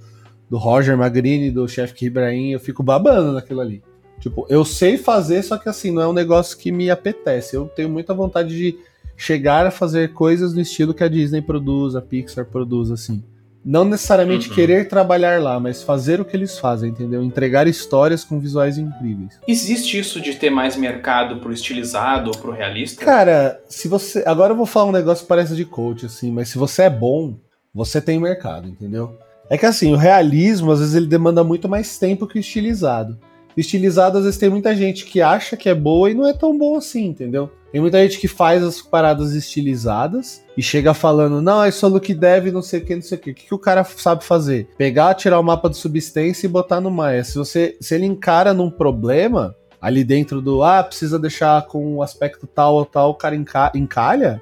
[0.49, 3.83] do Roger Magrini, do Chef Ibrahim, eu fico babando naquilo ali.
[4.21, 7.57] Tipo, eu sei fazer, só que assim, não é um negócio que me apetece.
[7.57, 8.79] Eu tenho muita vontade de
[9.17, 13.23] chegar a fazer coisas no estilo que a Disney produz, a Pixar produz, assim.
[13.65, 14.55] Não necessariamente uhum.
[14.55, 17.21] querer trabalhar lá, mas fazer o que eles fazem, entendeu?
[17.21, 19.41] Entregar histórias com visuais incríveis.
[19.49, 23.05] Existe isso de ter mais mercado pro estilizado ou pro realista?
[23.05, 24.23] Cara, se você.
[24.25, 26.91] Agora eu vou falar um negócio que parece de coach, assim, mas se você é
[26.91, 27.41] bom,
[27.75, 29.19] você tem mercado, entendeu?
[29.51, 33.19] É que assim, o realismo, às vezes, ele demanda muito mais tempo que o estilizado.
[33.57, 36.57] Estilizado, às vezes, tem muita gente que acha que é boa e não é tão
[36.57, 37.51] bom assim, entendeu?
[37.73, 42.15] Tem muita gente que faz as paradas estilizadas e chega falando, não, é só look
[42.15, 43.31] dev, não sei o que, não sei o que.
[43.31, 44.69] O que, que o cara sabe fazer?
[44.79, 47.25] Pegar, tirar o mapa do substância e botar no Maya.
[47.25, 52.03] Se você, se ele encara num problema ali dentro do, ah, precisa deixar com o
[52.03, 54.41] aspecto tal ou tal, o cara enca encalha,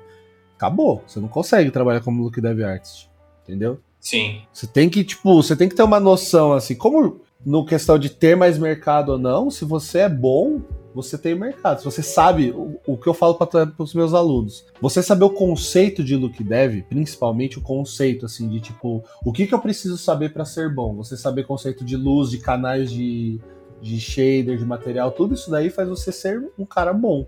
[0.57, 1.03] acabou.
[1.07, 3.11] Você não consegue trabalhar como look dev artist,
[3.43, 3.81] entendeu?
[3.99, 4.43] Sim.
[4.53, 8.09] Você tem que, tipo, você tem que ter uma noção, assim, como no questão de
[8.09, 10.61] ter mais mercado ou não, se você é bom,
[10.95, 11.79] você tem mercado.
[11.79, 15.31] Se você sabe o, o que eu falo para os meus alunos, você saber o
[15.31, 19.99] conceito de look dev, principalmente o conceito assim de tipo, o que, que eu preciso
[19.99, 20.95] saber para ser bom?
[20.97, 23.41] Você saber conceito de luz, de canais de,
[23.83, 27.27] de shader, de material, tudo isso daí faz você ser um cara bom.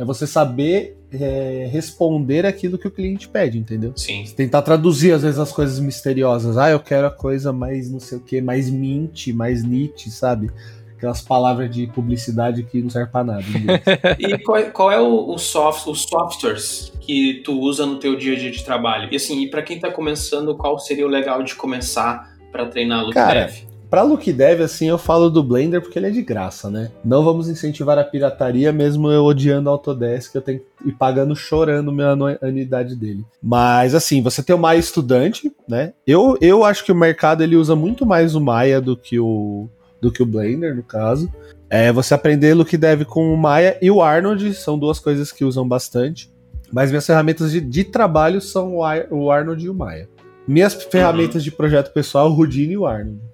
[0.00, 3.92] É você saber é, responder aquilo que o cliente pede, entendeu?
[3.94, 4.24] Sim.
[4.34, 6.56] Tentar traduzir, às vezes, as coisas misteriosas.
[6.56, 10.50] Ah, eu quero a coisa mais não sei o que, mais mint, mais nit, sabe?
[10.96, 13.44] aquelas palavras de publicidade que não servem para nada.
[14.20, 18.34] e qual, qual, é o, o soft, os softwares que tu usa no teu dia
[18.34, 19.08] a dia de trabalho?
[19.10, 23.02] E assim, e para quem tá começando, qual seria o legal de começar para treinar
[23.02, 23.50] Look Cara?
[23.90, 26.92] Pra Look Dev, assim, eu falo do Blender porque ele é de graça, né?
[27.04, 31.34] Não vamos incentivar a pirataria, mesmo eu odiando a Autodesk, eu tenho que ir pagando
[31.34, 33.24] chorando minha anuidade dele.
[33.42, 35.92] Mas, assim, você tem o Maya estudante, né?
[36.06, 39.68] Eu, eu acho que o mercado ele usa muito mais o Maya do que o,
[40.00, 41.28] do que o Blender, no caso.
[41.68, 45.32] É você aprender o que deve com o Maya e o Arnold, são duas coisas
[45.32, 46.32] que usam bastante.
[46.72, 50.08] Mas minhas ferramentas de, de trabalho são o, Arnold e o Maya.
[50.46, 50.90] Minhas uhum.
[50.90, 53.29] ferramentas de projeto pessoal, o Houdini e o Arnold.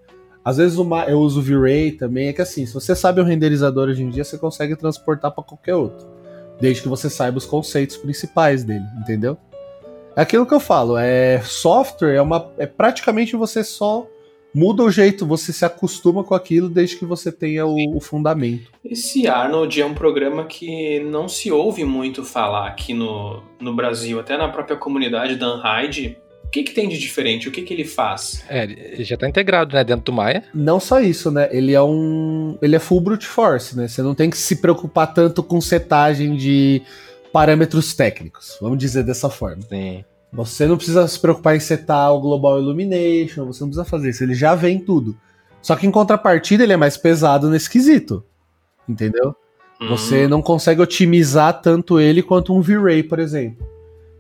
[0.47, 3.25] Às vezes o eu uso o V-Ray também, é que assim, se você sabe um
[3.25, 6.07] renderizador hoje em dia, você consegue transportar para qualquer outro.
[6.61, 9.37] Desde que você saiba os conceitos principais dele, entendeu?
[10.15, 14.07] É aquilo que eu falo, é software é uma é praticamente você só
[14.55, 18.71] muda o jeito, você se acostuma com aquilo desde que você tenha o, o, fundamento.
[18.85, 24.21] Esse Arnold é um programa que não se ouve muito falar aqui no, no Brasil,
[24.21, 26.17] até na própria comunidade da Unhide.
[26.47, 27.49] O que, que tem de diferente?
[27.49, 28.45] O que, que ele faz?
[28.49, 30.45] É, ele já está integrado, né, dentro do Maya.
[30.55, 31.49] Não só isso, né?
[31.51, 32.57] Ele é um.
[32.63, 33.89] Ele é full brute force, né?
[33.89, 36.81] Você não tem que se preocupar tanto com setagem de
[37.33, 39.63] parâmetros técnicos, vamos dizer dessa forma.
[39.69, 40.05] Sim.
[40.33, 44.23] Você não precisa se preocupar em setar o Global Illumination, você não precisa fazer isso,
[44.23, 45.17] ele já vem tudo.
[45.61, 48.25] Só que em contrapartida ele é mais pesado nesse quesito.
[48.89, 49.35] Entendeu?
[49.81, 49.89] Hum.
[49.89, 53.67] Você não consegue otimizar tanto ele quanto um V-Ray, por exemplo.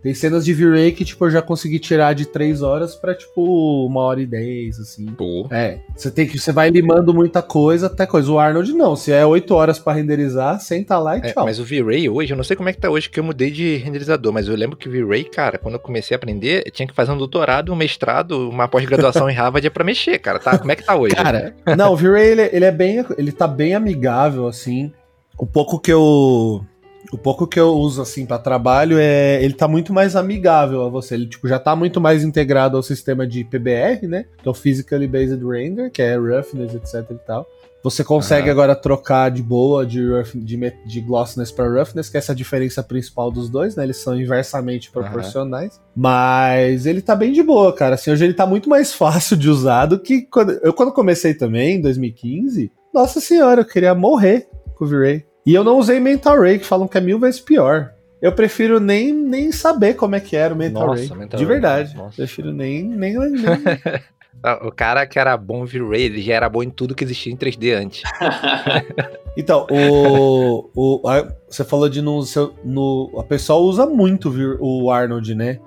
[0.07, 3.87] Tem cenas de V-Ray que, tipo, eu já consegui tirar de 3 horas pra, tipo,
[3.87, 5.07] uma hora e 10, assim.
[5.07, 5.49] Pô.
[5.51, 6.39] É, você tem que.
[6.39, 8.31] Você vai limando muita coisa, até coisa.
[8.31, 8.95] O Arnold não.
[8.95, 11.45] Se é 8 horas pra renderizar, senta lá e É, tchau.
[11.45, 13.51] mas o V-Ray hoje, eu não sei como é que tá hoje, que eu mudei
[13.51, 16.71] de renderizador, mas eu lembro que o V-Ray, cara, quando eu comecei a aprender, eu
[16.71, 20.57] tinha que fazer um doutorado, um mestrado, uma pós-graduação em Harvard pra mexer, cara, tá?
[20.57, 21.17] Como é que tá hoje?
[21.17, 23.05] Cara, não, o V-Ray ele, ele é bem.
[23.19, 24.93] Ele tá bem amigável, assim.
[25.37, 26.65] O pouco que eu.
[27.13, 29.43] O pouco que eu uso, assim, pra trabalho é.
[29.43, 31.15] Ele tá muito mais amigável a você.
[31.15, 34.25] Ele, tipo, já tá muito mais integrado ao sistema de PBR, né?
[34.43, 37.47] Que é o Physically Based Render, que é roughness, etc e tal.
[37.87, 38.51] Você consegue Aham.
[38.51, 42.83] agora trocar de boa de, rough, de, de glossiness para roughness, que é essa diferença
[42.83, 43.85] principal dos dois, né?
[43.85, 45.81] Eles são inversamente proporcionais.
[45.95, 47.95] Mas ele tá bem de boa, cara.
[47.95, 51.33] Assim, hoje ele tá muito mais fácil de usar do que quando eu quando comecei
[51.33, 52.73] também, em 2015.
[52.93, 55.26] Nossa senhora, eu queria morrer com o V-Ray.
[55.47, 57.93] E eu não usei Mental Ray, que falam que é mil vezes pior.
[58.21, 61.19] Eu prefiro nem, nem saber como é que era o Mental Nossa, Ray.
[61.19, 61.97] Mental de Ray, verdade.
[61.97, 62.17] nossa.
[62.17, 63.37] Prefiro nem, nem, nem
[64.43, 67.33] Ah, O cara que era bom V-Ray, ele já era bom em tudo que existia
[67.33, 68.03] em 3D antes.
[69.39, 71.03] Então, o, o,
[71.47, 73.13] você falou de no, seu, no.
[73.19, 75.59] A pessoa usa muito o Arnold, né?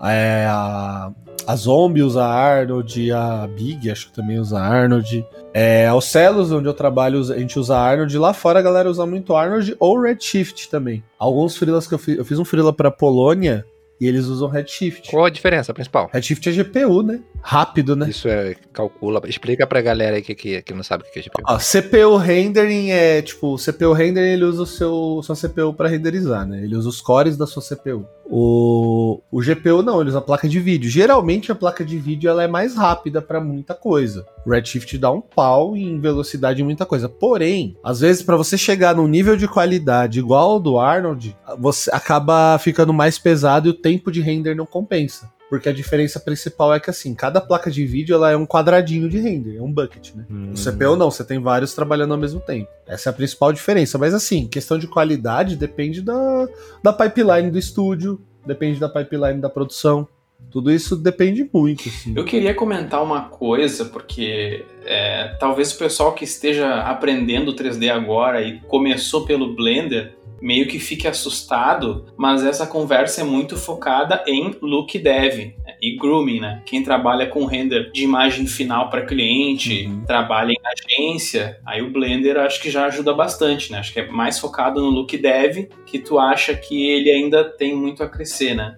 [0.00, 1.10] É, a,
[1.46, 5.24] a Zombie usa Arnold, a Big acho que também usa Arnold.
[5.54, 8.18] É, ao Celos, onde eu trabalho, a gente usa Arnold.
[8.18, 11.04] Lá fora a galera usa muito Arnold ou Redshift também.
[11.18, 13.64] Alguns freelas que eu fiz, eu fiz um freela pra Polônia
[14.00, 15.10] e eles usam Redshift.
[15.10, 16.10] Qual a diferença principal?
[16.12, 17.20] Redshift é GPU, né?
[17.40, 18.10] Rápido, né?
[18.10, 19.22] Isso é calcula.
[19.24, 21.42] Explica pra galera aí que, que, que não sabe o que é GPU.
[21.46, 25.88] Ó, CPU rendering é tipo, o CPU rendering ele usa o seu sua CPU para
[25.88, 26.62] renderizar, né?
[26.62, 28.06] Ele usa os cores da sua CPU.
[28.28, 30.90] O, o GPU não, ele usa a placa de vídeo.
[30.90, 34.26] Geralmente a placa de vídeo ela é mais rápida para muita coisa.
[34.46, 37.08] Redshift dá um pau em velocidade em muita coisa.
[37.08, 41.90] Porém, às vezes para você chegar num nível de qualidade igual ao do Arnold, você
[41.92, 45.30] acaba ficando mais pesado e o tempo de render não compensa.
[45.48, 49.08] Porque a diferença principal é que assim, cada placa de vídeo ela é um quadradinho
[49.08, 50.24] de render, é um bucket, né?
[50.30, 50.52] Hum.
[50.52, 52.68] O CPU não, você tem vários trabalhando ao mesmo tempo.
[52.86, 53.96] Essa é a principal diferença.
[53.96, 56.48] Mas assim, questão de qualidade depende da,
[56.82, 60.08] da pipeline do estúdio, depende da pipeline da produção.
[60.50, 62.12] Tudo isso depende muito, assim.
[62.16, 68.42] Eu queria comentar uma coisa, porque é, talvez o pessoal que esteja aprendendo 3D agora
[68.42, 74.54] e começou pelo Blender meio que fique assustado, mas essa conversa é muito focada em
[74.60, 76.62] look dev né, e grooming, né?
[76.66, 80.04] Quem trabalha com render de imagem final para cliente, Uhum.
[80.04, 83.78] trabalha em agência, aí o Blender acho que já ajuda bastante, né?
[83.78, 87.74] Acho que é mais focado no look dev, que tu acha que ele ainda tem
[87.74, 88.76] muito a crescer, né?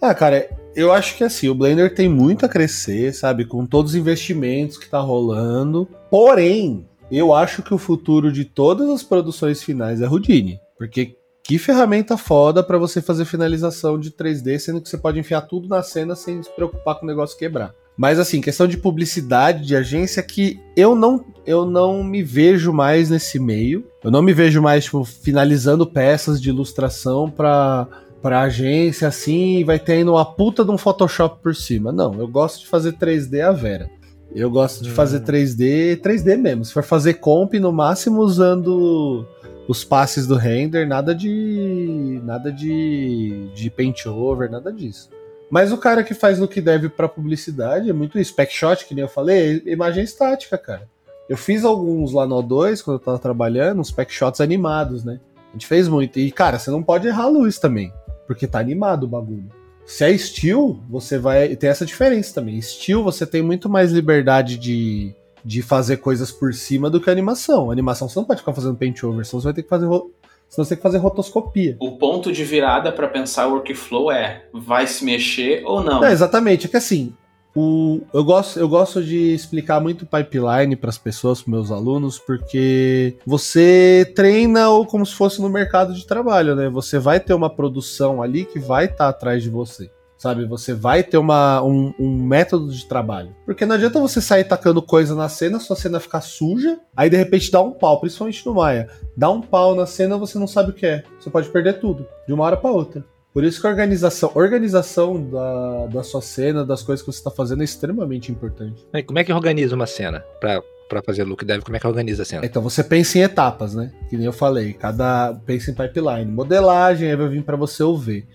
[0.00, 3.44] Ah, cara, eu acho que assim, o Blender tem muito a crescer, sabe?
[3.44, 5.86] Com todos os investimentos que tá rolando.
[6.10, 10.58] Porém, eu acho que o futuro de todas as produções finais é Houdini.
[10.80, 11.14] Porque
[11.44, 15.68] que ferramenta foda pra você fazer finalização de 3D, sendo que você pode enfiar tudo
[15.68, 17.74] na cena sem se preocupar com o negócio quebrar.
[17.98, 23.10] Mas assim, questão de publicidade, de agência, que eu não, eu não me vejo mais
[23.10, 23.86] nesse meio.
[24.02, 27.86] Eu não me vejo mais, tipo, finalizando peças de ilustração pra
[28.22, 31.90] pra agência assim e vai tendo uma puta de um Photoshop por cima.
[31.92, 33.90] Não, eu gosto de fazer 3D a Vera.
[34.34, 34.94] Eu gosto de Hum.
[34.94, 36.64] fazer 3D, 3D mesmo.
[36.64, 39.26] Se for fazer comp, no máximo usando
[39.68, 45.10] os passes do render, nada de nada de de paint over, nada disso.
[45.50, 48.30] Mas o cara que faz look dev pra publicidade é muito isso.
[48.30, 50.88] Spec shot, que nem eu falei, é imagem estática, cara.
[51.28, 55.20] Eu fiz alguns lá no O2 quando eu tava trabalhando, uns pack shots animados, né?
[55.50, 56.18] A gente fez muito.
[56.18, 57.92] E, cara, você não pode errar a luz também.
[58.26, 59.48] Porque tá animado o bagulho.
[59.84, 61.54] Se é steel, você vai.
[61.54, 62.60] Tem essa diferença também.
[62.60, 67.70] Steel, você tem muito mais liberdade de, de fazer coisas por cima do que animação.
[67.70, 69.86] Animação você não pode ficar fazendo paint over, senão você vai ter que fazer.
[69.86, 71.76] Senão você tem que fazer rotoscopia.
[71.78, 76.00] O ponto de virada para pensar o workflow é: vai se mexer ou não?
[76.00, 76.66] Não, exatamente.
[76.66, 77.14] É que assim,
[77.54, 82.18] o, eu, gosto, eu gosto de explicar muito pipeline para as pessoas, para meus alunos,
[82.18, 86.68] porque você treina ou como se fosse no mercado de trabalho, né?
[86.68, 89.90] Você vai ter uma produção ali que vai estar atrás de você.
[90.20, 93.34] Sabe, você vai ter uma, um, um método de trabalho.
[93.46, 97.16] Porque não adianta você sair tacando coisa na cena, sua cena ficar suja, aí de
[97.16, 98.86] repente dá um pau, principalmente no Maia.
[99.16, 101.04] Dá um pau na cena, você não sabe o que é.
[101.18, 103.02] Você pode perder tudo, de uma hora para outra.
[103.32, 107.30] Por isso que a organização, organização da, da sua cena, das coisas que você está
[107.30, 108.86] fazendo é extremamente importante.
[108.92, 111.62] E Como é que organiza uma cena pra, pra fazer look dev?
[111.62, 112.44] Como é que organiza a cena?
[112.44, 113.90] Então você pensa em etapas, né?
[114.10, 117.96] Que nem eu falei, cada pensa em pipeline, modelagem, aí vai vir para você o
[117.96, 118.26] V.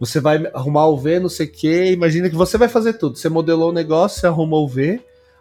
[0.00, 3.16] Você vai arrumar o V, não sei o que, imagina que você vai fazer tudo.
[3.16, 5.00] Você modelou o negócio, você arruma o V,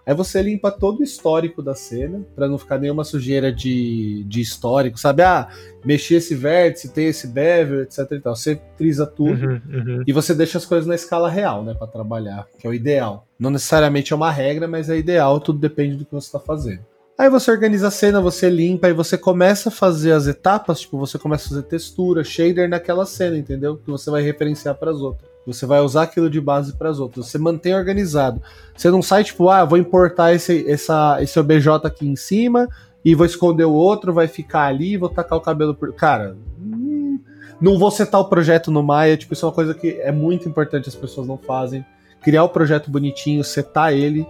[0.09, 4.41] Aí você limpa todo o histórico da cena, para não ficar nenhuma sujeira de, de
[4.41, 5.21] histórico, sabe?
[5.21, 5.47] Ah,
[5.85, 8.35] mexi esse vértice, tem esse bevel, etc e tal.
[8.35, 10.03] Você frisa tudo Uhum, uhum.
[10.07, 13.27] e você deixa as coisas na escala real, né, para trabalhar, que é o ideal.
[13.37, 16.81] Não necessariamente é uma regra, mas é ideal, tudo depende do que você está fazendo.
[17.19, 20.97] Aí você organiza a cena, você limpa e você começa a fazer as etapas, tipo,
[20.97, 23.75] você começa a fazer textura, shader naquela cena, entendeu?
[23.75, 25.29] Que você vai referenciar para as outras.
[25.45, 27.25] Você vai usar aquilo de base para as outras.
[27.25, 28.41] Você mantém organizado.
[28.73, 32.69] Você não sai tipo, ah, vou importar esse, essa, esse OBJ aqui em cima
[33.03, 35.91] e vou esconder o outro, vai ficar ali, vou tacar o cabelo por.
[35.93, 37.19] Cara, hum,
[37.59, 39.17] não vou setar o projeto no Maya.
[39.17, 41.85] Tipo, isso é uma coisa que é muito importante as pessoas não fazem.
[42.21, 44.25] Criar o projeto bonitinho, setar ele,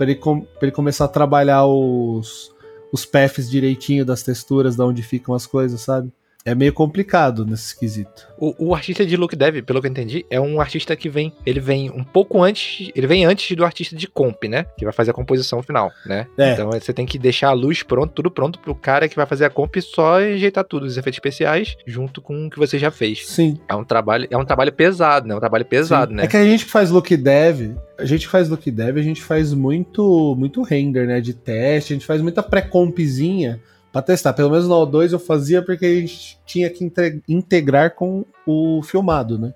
[0.00, 2.50] para ele, com, ele começar a trabalhar os,
[2.90, 6.10] os paths direitinho das texturas, da onde ficam as coisas, sabe?
[6.44, 8.26] É meio complicado nesse quesito.
[8.38, 11.32] O, o artista de look dev, pelo que eu entendi, é um artista que vem,
[11.44, 14.64] ele vem um pouco antes, ele vem antes do artista de comp, né?
[14.78, 16.26] Que vai fazer a composição final, né?
[16.38, 16.52] É.
[16.52, 19.44] Então você tem que deixar a luz pronto, tudo pronto pro cara que vai fazer
[19.44, 23.26] a comp só ajeitar tudo, os efeitos especiais, junto com o que você já fez.
[23.26, 23.58] Sim.
[23.68, 25.34] É um trabalho, é um trabalho pesado, né?
[25.34, 26.16] É um trabalho pesado, Sim.
[26.16, 26.24] né?
[26.24, 29.22] É que a gente que faz look dev, a gente faz look dev, a gente
[29.22, 33.60] faz muito muito render, né, de teste, a gente faz muita pré-compzinha
[33.92, 34.32] pra testar.
[34.32, 38.82] Pelo menos no O2 eu fazia porque a gente tinha que inte- integrar com o
[38.82, 39.54] filmado, né?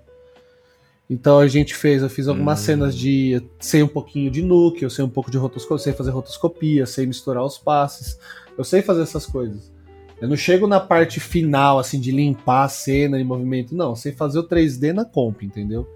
[1.09, 2.63] Então a gente fez, eu fiz algumas Hum.
[2.63, 6.09] cenas de sei um pouquinho de nuke, eu sei um pouco de rotoscopia, sei fazer
[6.11, 8.17] rotoscopia, sei misturar os passes.
[8.57, 9.71] Eu sei fazer essas coisas.
[10.19, 13.75] Eu não chego na parte final, assim, de limpar a cena de movimento.
[13.75, 15.87] Não, eu sei fazer o 3D na comp, entendeu?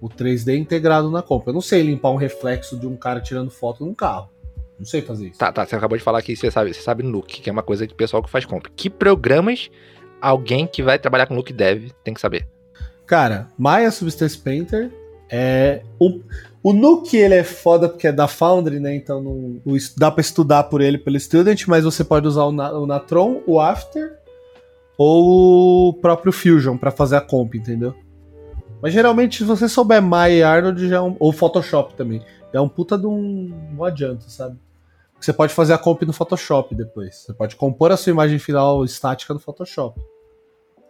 [0.00, 1.46] O 3D integrado na comp.
[1.46, 4.28] Eu não sei limpar um reflexo de um cara tirando foto num carro.
[4.78, 5.38] Não sei fazer isso.
[5.38, 7.62] Tá, tá, você acabou de falar que você sabe, você sabe look, que é uma
[7.62, 8.66] coisa de pessoal que faz comp.
[8.76, 9.70] Que programas
[10.20, 12.46] alguém que vai trabalhar com look dev tem que saber?
[13.06, 14.90] Cara, Maya Substance Painter
[15.30, 15.82] é.
[15.98, 16.20] O,
[16.62, 18.94] o Nuke ele é foda porque é da Foundry, né?
[18.94, 22.52] Então não, o dá pra estudar por ele pelo Student, mas você pode usar o,
[22.52, 24.16] Na- o Natron, o After
[24.96, 27.94] ou o próprio Fusion pra fazer a comp, entendeu?
[28.82, 32.60] Mas geralmente, se você souber Maya e Arnold, já é um, ou Photoshop também, é
[32.60, 34.56] um puta de um, um adianto, sabe?
[35.20, 37.16] Você pode fazer a comp no Photoshop depois.
[37.16, 40.00] Você pode compor a sua imagem final estática no Photoshop.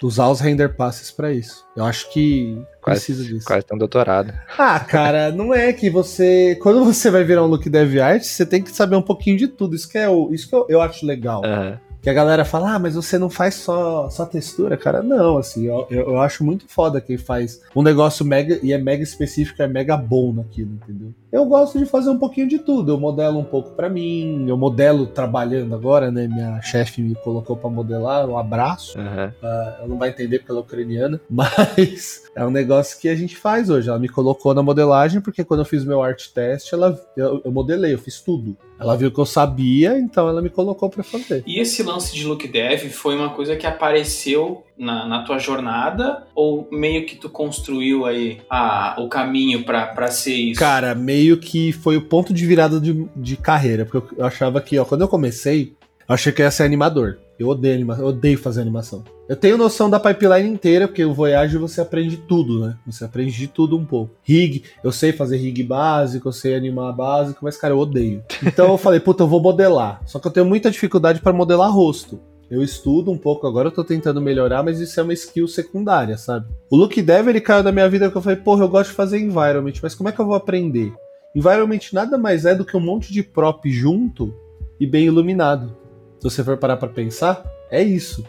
[0.01, 1.65] Usar os render passes pra isso.
[1.77, 3.47] Eu acho que precisa Quase, disso.
[3.47, 4.33] quase tem um doutorado.
[4.57, 6.57] Ah, cara, não é que você.
[6.63, 9.49] Quando você vai virar um look dev art, você tem que saber um pouquinho de
[9.49, 9.75] tudo.
[9.75, 11.45] Isso que, é o, isso que eu, eu acho legal.
[11.45, 11.81] Aham.
[12.01, 15.03] Que a galera fala, ah, mas você não faz só, só textura, cara.
[15.03, 18.79] Não, assim, eu, eu, eu acho muito foda quem faz um negócio mega e é
[18.79, 21.13] mega específico, é mega bom naquilo, entendeu?
[21.31, 22.93] Eu gosto de fazer um pouquinho de tudo.
[22.93, 26.27] Eu modelo um pouco pra mim, eu modelo trabalhando agora, né?
[26.27, 28.99] Minha chefe me colocou pra modelar, um abraço.
[28.99, 29.35] Aham.
[29.43, 33.37] Ela não vai entender porque ela é ucraniana, mas é um negócio que a gente
[33.37, 33.89] faz hoje.
[33.89, 37.53] Ela me colocou na modelagem porque quando eu fiz meu art test, ela, eu, eu
[37.53, 38.57] modelei, eu fiz tudo.
[38.81, 41.43] Ela viu que eu sabia, então ela me colocou pra fazer.
[41.47, 46.25] E esse lance de look dev foi uma coisa que apareceu na, na tua jornada
[46.35, 50.61] ou meio que tu construiu aí a, o caminho pra ser isso?
[50.61, 54.79] Cara, meio que foi o ponto de virada de, de carreira, porque eu, achava que,
[54.79, 55.75] ó, quando eu comecei,
[56.09, 57.19] eu achei que eu ia ser animador.
[57.39, 59.05] Eu odeio animação, odeio fazer animação.
[59.29, 62.77] Eu tenho noção da pipeline inteira, porque o Voyage você aprende tudo, né?
[62.87, 64.13] Você aprende de tudo um pouco.
[64.23, 68.25] Rig, eu sei fazer rig básico, eu sei animar básico, mas, cara, eu odeio.
[68.43, 70.01] Então eu falei, puta, eu vou modelar.
[70.07, 72.19] Só que eu tenho muita dificuldade para modelar rosto.
[72.51, 76.17] Eu estudo um pouco, agora eu tô tentando melhorar, mas isso é uma skill secundária,
[76.17, 76.47] sabe?
[76.71, 78.97] O look dev, ele caiu da minha vida porque eu falei, porra, eu gosto de
[78.97, 80.93] fazer environment, mas como é que eu vou aprender?
[81.35, 84.35] Environment nada mais é do que um monte de prop junto
[84.81, 85.77] e bem iluminado.
[86.19, 88.25] Se você for parar pra pensar, é isso.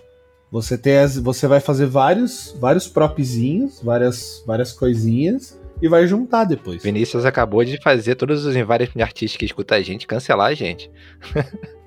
[0.52, 6.44] Você tem as, você vai fazer vários vários propzinhos, várias várias coisinhas e vai juntar
[6.44, 6.84] depois.
[6.84, 10.90] Vinícius acabou de fazer todos os vários artistas que escutam a gente cancelar a gente.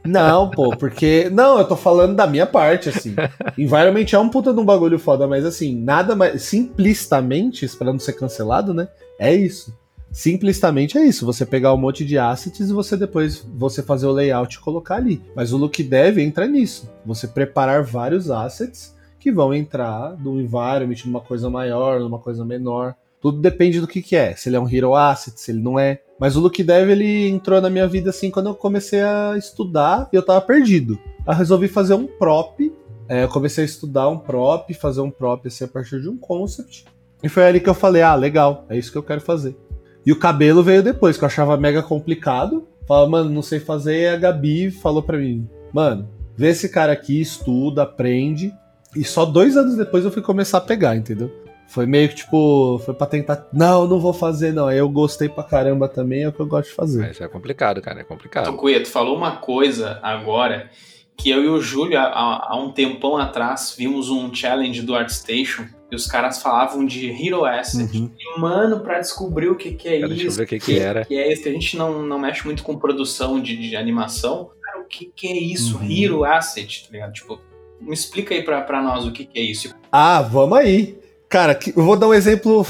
[0.04, 1.30] Não, pô, porque.
[1.30, 3.14] Não, eu tô falando da minha parte, assim.
[3.56, 6.42] Environment é um puta de um bagulho foda, mas assim, nada mais.
[6.42, 8.88] Simplistamente, pra não ser cancelado, né?
[9.18, 9.72] É isso.
[10.10, 11.24] Simplistamente é isso.
[11.24, 14.96] Você pegar um monte de assets e você depois você fazer o layout e colocar
[14.96, 15.22] ali.
[15.34, 16.90] Mas o look dev entra nisso.
[17.06, 22.94] Você preparar vários assets que vão entrar no environment, numa coisa maior, numa coisa menor.
[23.22, 24.34] Tudo depende do que, que é.
[24.34, 26.02] Se ele é um hero asset, se ele não é.
[26.18, 30.08] Mas o look dev ele entrou na minha vida assim quando eu comecei a estudar
[30.12, 30.98] e eu tava perdido.
[31.24, 32.72] Eu resolvi fazer um prop.
[33.08, 36.16] É, eu comecei a estudar um prop, fazer um prop assim a partir de um
[36.16, 36.84] concept.
[37.22, 39.56] E foi ali que eu falei: ah, legal, é isso que eu quero fazer.
[40.04, 42.66] E o cabelo veio depois, que eu achava mega complicado.
[42.88, 44.00] Falava, mano, não sei fazer.
[44.00, 48.52] E a Gabi falou pra mim: mano, vê esse cara aqui, estuda, aprende.
[48.96, 51.30] E só dois anos depois eu fui começar a pegar, entendeu?
[51.72, 53.48] Foi meio que tipo, foi pra tentar.
[53.50, 54.66] Não, não vou fazer, não.
[54.66, 57.10] Aí eu gostei pra caramba também, é o que eu gosto de fazer.
[57.10, 58.44] Isso é complicado, cara, é complicado.
[58.44, 60.68] Tokuya, tu falou uma coisa agora
[61.16, 65.64] que eu e o Júlio, há, há, um tempão atrás, vimos um challenge do ArtStation
[65.90, 67.96] e os caras falavam de Hero Asset.
[67.96, 68.10] Uhum.
[68.18, 70.24] E, mano, pra descobrir o que, que é cara, isso.
[70.24, 71.04] Descobrir o que, que, era.
[71.06, 74.50] Que é isso, que a gente não, não mexe muito com produção de, de animação.
[74.60, 75.78] Cara, o que, que é isso?
[75.78, 75.90] Uhum.
[75.90, 77.14] Hero Asset, tá ligado?
[77.14, 77.40] Tipo,
[77.80, 79.74] me explica aí pra, pra nós o que, que é isso.
[79.90, 81.01] Ah, vamos aí.
[81.32, 82.62] Cara, eu vou dar um exemplo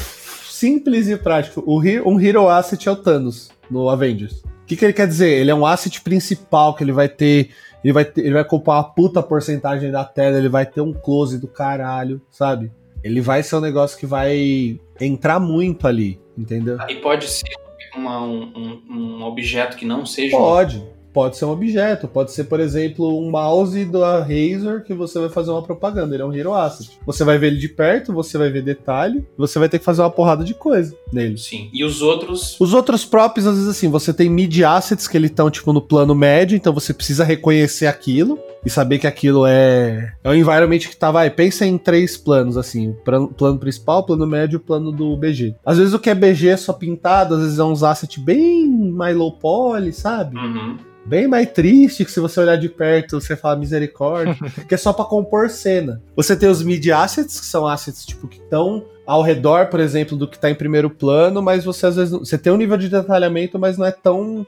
[0.49, 1.61] simples e prático.
[1.67, 4.41] O, um Hero Asset é o Thanos no Avengers.
[4.41, 5.31] O que, que ele quer dizer?
[5.33, 7.49] Ele é um asset principal que ele vai ter.
[7.83, 10.93] Ele vai, ter, ele vai ocupar uma puta porcentagem da tela, ele vai ter um
[10.93, 12.71] close do caralho, sabe?
[13.03, 16.77] Ele vai ser um negócio que vai entrar muito ali, entendeu?
[16.87, 17.49] E pode ser
[17.93, 20.37] uma, um, um, objeto que não seja.
[20.37, 20.81] Pode.
[21.13, 25.29] Pode ser um objeto, pode ser, por exemplo, um mouse da Razer que você vai
[25.29, 26.15] fazer uma propaganda.
[26.15, 26.97] Ele é um Hero Asset.
[27.05, 30.01] Você vai ver ele de perto, você vai ver detalhe, você vai ter que fazer
[30.01, 31.37] uma porrada de coisa nele.
[31.37, 31.69] Sim.
[31.71, 32.57] E os outros?
[32.59, 35.81] Os outros próprios, às vezes, assim, você tem mid assets que eles estão, tipo, no
[35.81, 40.13] plano médio, então você precisa reconhecer aquilo e saber que aquilo é.
[40.23, 44.25] É um environment que tá, vai, pensa em três planos, assim: plano, plano principal, plano
[44.25, 45.55] médio e plano do BG.
[45.63, 48.67] Às vezes o que é BG é só pintado, às vezes é uns assets bem
[48.67, 50.35] mais low poly, sabe?
[50.35, 54.35] Uhum bem mais triste, que se você olhar de perto, você fala misericórdia,
[54.67, 56.01] que é só para compor cena.
[56.15, 60.17] Você tem os mid assets, que são assets tipo que estão ao redor, por exemplo,
[60.17, 62.89] do que tá em primeiro plano, mas você às vezes você tem um nível de
[62.89, 64.45] detalhamento, mas não é tão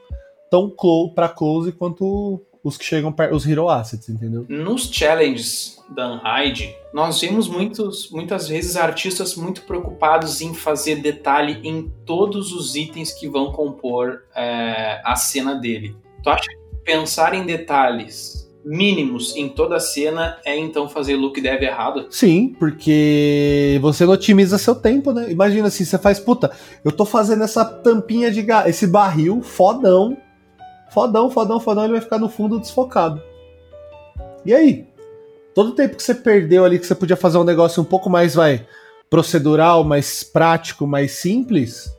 [0.50, 4.44] tão close para close quanto os que chegam perto, os hero assets, entendeu?
[4.48, 11.60] Nos challenges da Unhide, nós vemos muitos, muitas vezes artistas muito preocupados em fazer detalhe
[11.62, 15.96] em todos os itens que vão compor é, a cena dele.
[16.26, 21.40] Tu acha que pensar em detalhes mínimos em toda a cena é então fazer look
[21.40, 22.08] dev errado?
[22.10, 25.30] Sim, porque você não otimiza seu tempo, né?
[25.30, 26.50] Imagina assim, você faz, puta,
[26.84, 30.16] eu tô fazendo essa tampinha de gás, esse barril fodão,
[30.90, 33.22] fodão, fodão, fodão, ele vai ficar no fundo desfocado.
[34.44, 34.84] E aí?
[35.54, 38.10] Todo o tempo que você perdeu ali, que você podia fazer um negócio um pouco
[38.10, 38.66] mais, vai,
[39.08, 41.96] procedural, mais prático, mais simples,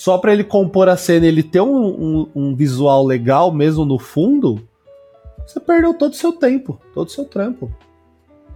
[0.00, 3.98] só para ele compor a cena ele ter um, um, um, visual legal mesmo no
[3.98, 4.66] fundo,
[5.46, 7.70] você perdeu todo o seu tempo, todo o seu trampo.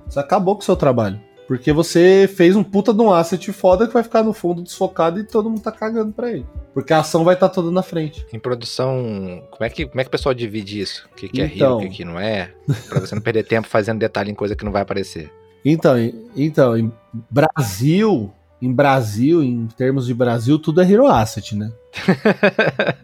[0.09, 1.21] Você acabou com o seu trabalho.
[1.47, 5.21] Porque você fez um puta de um asset foda que vai ficar no fundo desfocado
[5.21, 6.47] e todo mundo tá cagando pra ele.
[6.73, 8.27] Porque a ação vai estar tá toda na frente.
[8.33, 11.07] Em produção, como é que, como é que o pessoal divide isso?
[11.13, 12.55] O que, que é então, rio, o que, que não é?
[12.89, 15.31] Pra você não perder tempo fazendo detalhe em coisa que não vai aparecer.
[15.63, 15.95] Então,
[16.35, 16.91] então em
[17.31, 18.33] Brasil,
[18.65, 21.71] em Brasil, em termos de Brasil, tudo é Hero Asset, né?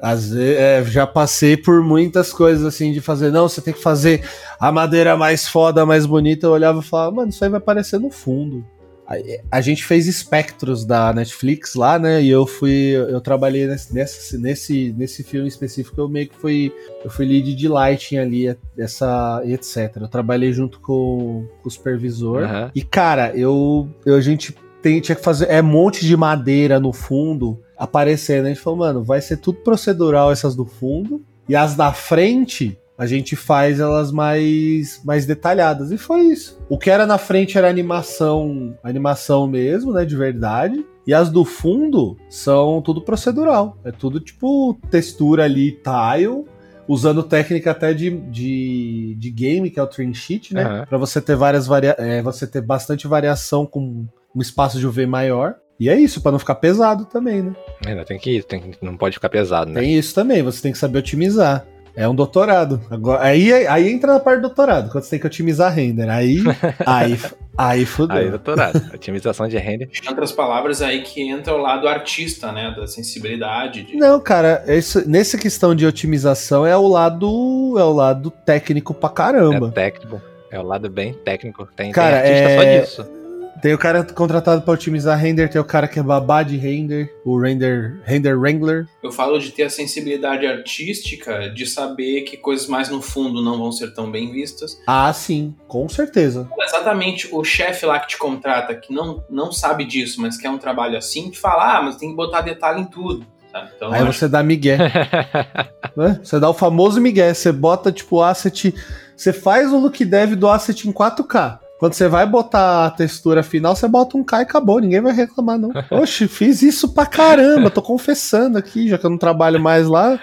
[0.00, 3.82] Às vezes, é, já passei por muitas coisas assim de fazer, não, você tem que
[3.82, 4.22] fazer
[4.60, 6.46] a madeira mais foda, mais bonita.
[6.46, 8.64] Eu olhava e falava, mano, isso aí vai aparecer no fundo.
[9.08, 12.22] A, a gente fez espectros da Netflix lá, né?
[12.22, 16.72] E eu fui, eu trabalhei nesse, nesse, nesse, nesse filme específico, eu meio que fui,
[17.02, 19.96] eu fui lead de lighting ali, essa, etc.
[20.00, 22.42] Eu trabalhei junto com, com o supervisor.
[22.42, 22.70] Uhum.
[22.72, 25.48] E, cara, eu, eu, a gente tem, tinha que fazer.
[25.50, 28.46] É um monte de madeira no fundo aparecendo.
[28.46, 31.22] A gente falou, mano, vai ser tudo procedural essas do fundo.
[31.48, 35.90] E as da frente, a gente faz elas mais, mais detalhadas.
[35.90, 36.58] E foi isso.
[36.68, 40.04] O que era na frente era animação, animação mesmo, né?
[40.04, 40.84] De verdade.
[41.06, 43.78] E as do fundo são tudo procedural.
[43.82, 46.44] É tudo tipo textura ali, tile
[46.88, 50.64] usando técnica até de, de, de game, que é o Train Sheet, né?
[50.66, 50.86] Uhum.
[50.86, 55.06] Para você ter várias varia é, você ter bastante variação com um espaço de UV
[55.06, 55.56] maior.
[55.78, 57.54] E é isso, para não ficar pesado também, né?
[57.86, 59.80] Ainda tem que ir, tem, não pode ficar pesado, né?
[59.80, 61.64] Tem isso também, você tem que saber otimizar.
[61.98, 62.80] É um doutorado.
[62.88, 66.08] Agora, aí, aí entra na parte do doutorado, quando você tem que otimizar render.
[66.08, 66.44] Aí,
[66.86, 67.18] aí,
[67.56, 68.16] aí fudeu.
[68.16, 68.80] Aí, doutorado.
[68.94, 69.90] Otimização de render.
[70.04, 72.72] Em outras palavras, aí que entra o lado artista, né?
[72.76, 73.82] Da sensibilidade.
[73.82, 73.96] De...
[73.96, 77.74] Não, cara, isso, nessa questão de otimização é o lado.
[77.76, 79.66] É o lado técnico pra caramba.
[79.66, 80.22] É técnico.
[80.52, 81.68] É o lado bem técnico.
[81.74, 82.56] Tem, cara, tem artista é...
[82.56, 83.17] só disso.
[83.60, 87.12] Tem o cara contratado para otimizar render, tem o cara que é babá de render,
[87.24, 88.86] o render, render wrangler.
[89.02, 93.58] Eu falo de ter a sensibilidade artística, de saber que coisas mais no fundo não
[93.58, 94.80] vão ser tão bem vistas.
[94.86, 96.48] Ah, sim, com certeza.
[96.60, 100.58] Exatamente, o chefe lá que te contrata, que não, não sabe disso, mas quer um
[100.58, 103.26] trabalho assim, te fala, ah, mas tem que botar detalhe em tudo.
[103.74, 104.78] Então, Aí você dá migué.
[105.96, 106.20] né?
[106.22, 108.74] Você dá o famoso migué, você bota tipo o asset,
[109.16, 111.58] você faz o look dev do asset em 4K.
[111.78, 115.12] Quando você vai botar a textura final, você bota um K e acabou, ninguém vai
[115.12, 115.70] reclamar, não.
[115.90, 120.18] Oxe, fiz isso pra caramba, tô confessando aqui, já que eu não trabalho mais lá.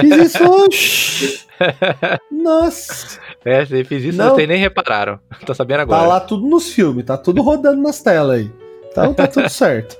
[0.00, 1.40] Fiz isso, oxe.
[2.30, 3.20] Nossa.
[3.44, 5.18] É, você fez isso, não, vocês nem repararam.
[5.46, 6.02] Tô sabendo agora.
[6.02, 8.50] Tá lá tudo nos filmes, tá tudo rodando nas telas aí.
[8.90, 9.96] Então tá tudo certo.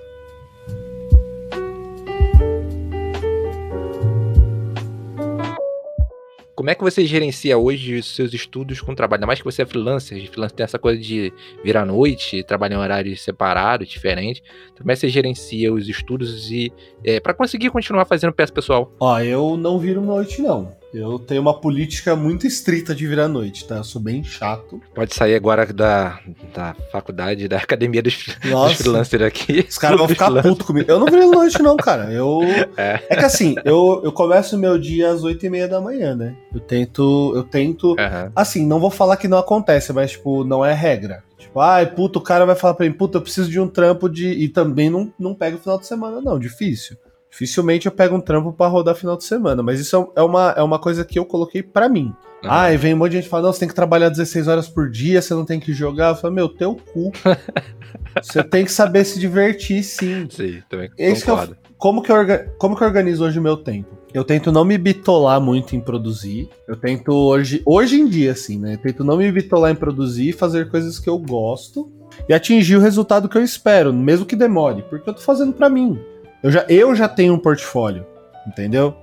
[6.61, 9.21] Como é que você gerencia hoje os seus estudos com trabalho?
[9.21, 11.33] Ainda mais que você é freelancer, freelancer tem essa coisa de
[11.65, 14.43] virar noite, trabalhar em horários separados, diferentes.
[14.77, 16.71] Como é que você gerencia os estudos e
[17.03, 18.93] é, para conseguir continuar fazendo peça pessoal?
[19.01, 20.77] Ó, eu não viro noite, não.
[20.93, 23.77] Eu tenho uma política muito estrita de virar noite, tá?
[23.77, 24.81] Eu sou bem chato.
[24.93, 26.19] Pode sair agora da,
[26.53, 29.65] da faculdade, da academia dos, dos freelancers aqui.
[29.69, 30.91] Os caras vão ficar putos comigo.
[30.91, 32.13] Eu não viro noite, não, cara.
[32.13, 32.41] Eu.
[32.77, 35.81] É, é que assim, eu, eu começo o meu dia às oito e meia da
[35.81, 36.35] manhã, né?
[36.53, 37.33] Eu tento.
[37.37, 37.91] Eu tento.
[37.91, 38.33] Uhum.
[38.35, 41.23] Assim, não vou falar que não acontece, mas, tipo, não é regra.
[41.39, 44.09] Tipo, ai, puto, o cara vai falar pra mim, puta, eu preciso de um trampo
[44.09, 44.29] de.
[44.29, 46.39] E também não, não pega o final de semana, não.
[46.39, 46.97] Difícil.
[47.31, 50.51] Dificilmente eu pego um trampo para rodar final de semana, mas isso é, é uma,
[50.57, 52.13] é uma coisa que eu coloquei para mim.
[52.43, 54.69] Ah, e vem um monte de gente falando, não, você tem que trabalhar 16 horas
[54.69, 56.11] por dia, você não tem que jogar.
[56.11, 57.13] Eu falo, meu, teu cu.
[58.21, 60.27] você tem que saber se divertir, sim.
[60.31, 61.39] Sim, também Esse que eu,
[61.77, 62.17] como, que eu,
[62.59, 63.99] como que eu organizo hoje o meu tempo?
[64.13, 66.49] Eu tento não me bitolar muito em produzir.
[66.67, 68.75] Eu tento hoje, hoje em dia, assim, né?
[68.75, 71.93] Eu tento não me bitolar em produzir e fazer coisas que eu gosto
[72.29, 75.69] e atingir o resultado que eu espero, mesmo que demore, porque eu tô fazendo para
[75.69, 75.99] mim.
[76.43, 78.07] Eu já, eu já tenho um portfólio,
[78.47, 78.95] entendeu?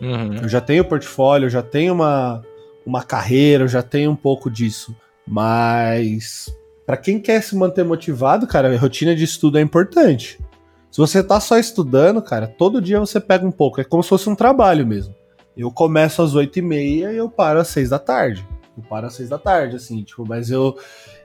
[0.00, 0.36] Uhum.
[0.42, 2.42] Eu já tenho portfólio, eu já tenho uma,
[2.84, 4.96] uma carreira, eu já tenho um pouco disso.
[5.26, 6.52] Mas
[6.84, 10.40] para quem quer se manter motivado, cara, a rotina de estudo é importante.
[10.90, 13.80] Se você tá só estudando, cara, todo dia você pega um pouco.
[13.80, 15.14] É como se fosse um trabalho mesmo.
[15.56, 18.44] Eu começo às oito e meia e eu paro às seis da tarde.
[18.76, 20.76] Eu paro às seis da tarde, assim, tipo, mas eu.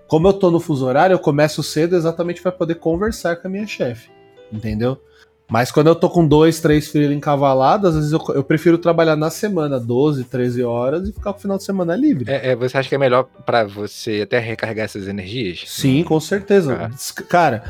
[0.08, 3.52] Como eu tô no fuso horário, eu começo cedo exatamente para poder conversar com a
[3.52, 4.12] minha chefe.
[4.54, 5.02] Entendeu?
[5.48, 9.16] Mas quando eu tô com dois, três filhos encavalados, às vezes eu, eu, prefiro trabalhar
[9.16, 12.32] na semana 12, 13 horas e ficar com o final de semana livre.
[12.32, 15.64] É, é você acha que é melhor para você até recarregar essas energias?
[15.68, 16.90] Sim, com certeza.
[16.90, 17.24] Ah.
[17.30, 17.64] Cara,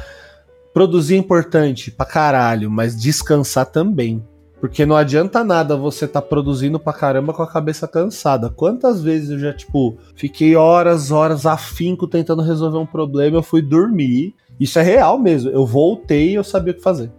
[0.74, 4.24] produzir é importante pra caralho, mas descansar também.
[4.60, 8.50] Porque não adianta nada você tá produzindo pra caramba com a cabeça cansada.
[8.50, 13.62] Quantas vezes eu já, tipo, fiquei horas, horas afinco tentando resolver um problema, eu fui
[13.62, 14.34] dormir.
[14.58, 15.52] Isso é real mesmo.
[15.52, 17.12] Eu voltei e eu sabia o que fazer.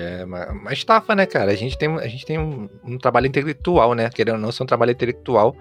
[0.00, 1.50] É uma, uma estafa, né, cara?
[1.52, 4.10] A gente tem, a gente tem um, um trabalho intelectual, né?
[4.10, 5.56] Querendo ou não, ser um trabalho intelectual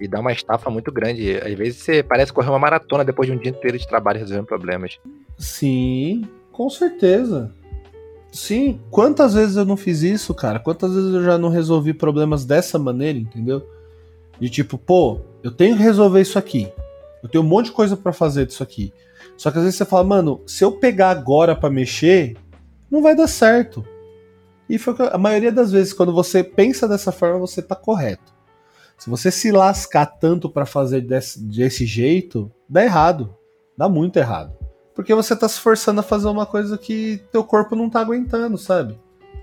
[0.00, 1.36] e dá uma estafa muito grande.
[1.36, 4.46] Às vezes você parece correr uma maratona depois de um dia inteiro de trabalho resolvendo
[4.46, 4.98] problemas.
[5.38, 7.52] Sim, com certeza.
[8.32, 10.58] Sim, quantas vezes eu não fiz isso, cara?
[10.58, 13.68] Quantas vezes eu já não resolvi problemas dessa maneira, entendeu?
[14.40, 16.72] De tipo, pô, eu tenho que resolver isso aqui.
[17.22, 18.92] Eu tenho um monte de coisa para fazer disso aqui.
[19.36, 22.36] Só que às vezes você fala, mano, se eu pegar agora para mexer,
[22.90, 23.86] não vai dar certo.
[24.68, 28.32] E foi a maioria das vezes, quando você pensa dessa forma, você tá correto.
[28.96, 33.34] Se você se lascar tanto para fazer desse, desse jeito, dá errado.
[33.76, 34.52] Dá muito errado.
[34.94, 38.58] Porque você tá se forçando a fazer uma coisa que teu corpo não tá aguentando,
[38.58, 38.98] sabe?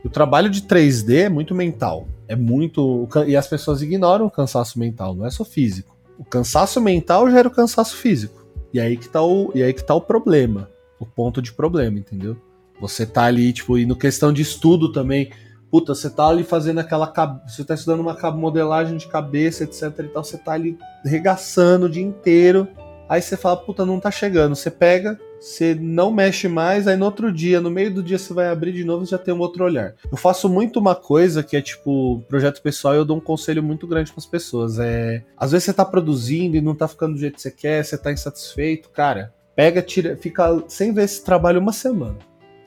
[0.05, 2.07] O trabalho de 3D é muito mental.
[2.27, 3.07] É muito.
[3.25, 5.97] E as pessoas ignoram o cansaço mental, não é só físico.
[6.19, 8.45] O cansaço mental gera o cansaço físico.
[8.71, 10.69] E aí que tá o, e aí que tá o problema.
[10.99, 12.37] O ponto de problema, entendeu?
[12.79, 15.31] Você tá ali, tipo, e no questão de estudo também,
[15.71, 17.11] puta, você tá ali fazendo aquela.
[17.47, 21.89] Você tá estudando uma modelagem de cabeça, etc e tal, você tá ali regaçando o
[21.89, 22.67] dia inteiro.
[23.09, 24.55] Aí você fala, puta, não tá chegando.
[24.55, 28.33] Você pega, você não mexe mais, aí no outro dia, no meio do dia, você
[28.33, 29.93] vai abrir de novo e já tem um outro olhar.
[30.11, 33.63] Eu faço muito uma coisa que é tipo, projeto pessoal, e eu dou um conselho
[33.63, 34.77] muito grande para as pessoas.
[34.77, 35.23] É.
[35.37, 37.97] Às vezes você tá produzindo e não tá ficando do jeito que você quer, você
[37.97, 39.33] tá insatisfeito, cara.
[39.55, 42.17] Pega, tira, fica sem ver esse trabalho uma semana.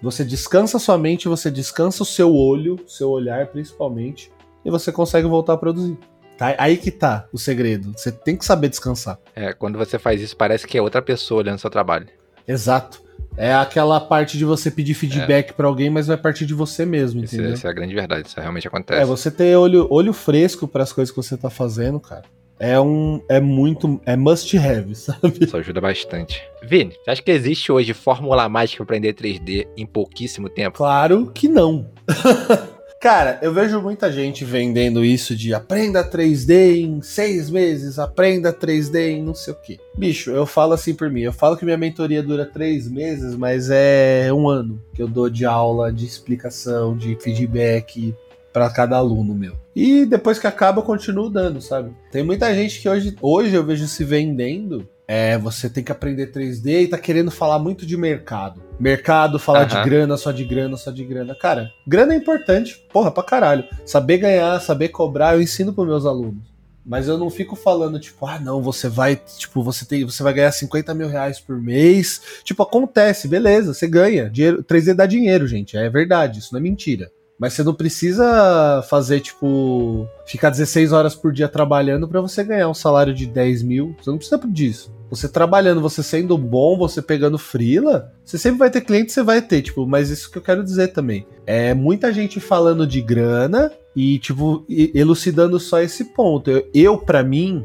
[0.03, 4.33] Você descansa sua mente, você descansa o seu olho, seu olhar principalmente,
[4.65, 5.99] e você consegue voltar a produzir.
[6.39, 6.55] Tá?
[6.57, 7.93] Aí que tá o segredo.
[7.95, 9.19] Você tem que saber descansar.
[9.37, 12.07] É, quando você faz isso, parece que é outra pessoa olhando seu trabalho.
[12.49, 13.03] Exato.
[13.37, 15.53] É aquela parte de você pedir feedback é.
[15.53, 17.53] para alguém, mas vai partir de você mesmo, entendeu?
[17.53, 19.01] Essa é a grande verdade, isso realmente acontece.
[19.01, 22.25] É, você ter olho, olho fresco para as coisas que você tá fazendo, cara
[22.61, 23.23] é um.
[23.29, 24.01] É muito.
[24.05, 25.33] É must have, sabe?
[25.41, 26.43] Isso ajuda bastante.
[26.63, 30.77] Vini, você acha que existe hoje fórmula mágica para aprender 3D em pouquíssimo tempo?
[30.77, 31.91] Claro que não.
[33.01, 39.13] Cara, eu vejo muita gente vendendo isso de aprenda 3D em seis meses, aprenda 3D
[39.13, 39.81] em não sei o que.
[39.97, 43.71] Bicho, eu falo assim por mim, eu falo que minha mentoria dura três meses, mas
[43.71, 48.15] é um ano que eu dou de aula, de explicação, de feedback,
[48.53, 49.57] para cada aluno meu.
[49.75, 51.93] E depois que acaba, eu continuo dando, sabe?
[52.11, 54.89] Tem muita gente que hoje, hoje eu vejo se vendendo.
[55.07, 58.63] É, você tem que aprender 3D e tá querendo falar muito de mercado.
[58.79, 59.83] Mercado, falar uhum.
[59.83, 61.35] de grana, só de grana, só de grana.
[61.35, 63.65] Cara, grana é importante, porra, pra caralho.
[63.85, 66.51] Saber ganhar, saber cobrar, eu ensino pros meus alunos.
[66.85, 70.33] Mas eu não fico falando, tipo, ah, não, você vai, tipo, você tem, você vai
[70.33, 72.21] ganhar 50 mil reais por mês.
[72.43, 74.31] Tipo, acontece, beleza, você ganha.
[74.31, 75.77] Dinheiro, 3D dá dinheiro, gente.
[75.77, 77.11] É verdade, isso não é mentira.
[77.41, 82.69] Mas você não precisa fazer, tipo, ficar 16 horas por dia trabalhando para você ganhar
[82.69, 83.97] um salário de 10 mil.
[83.99, 84.95] Você não precisa disso.
[85.09, 89.41] Você trabalhando, você sendo bom, você pegando frila, você sempre vai ter cliente, você vai
[89.41, 91.27] ter, tipo, mas isso que eu quero dizer também.
[91.47, 96.51] É muita gente falando de grana e, tipo, elucidando só esse ponto.
[96.51, 97.65] Eu, eu para mim,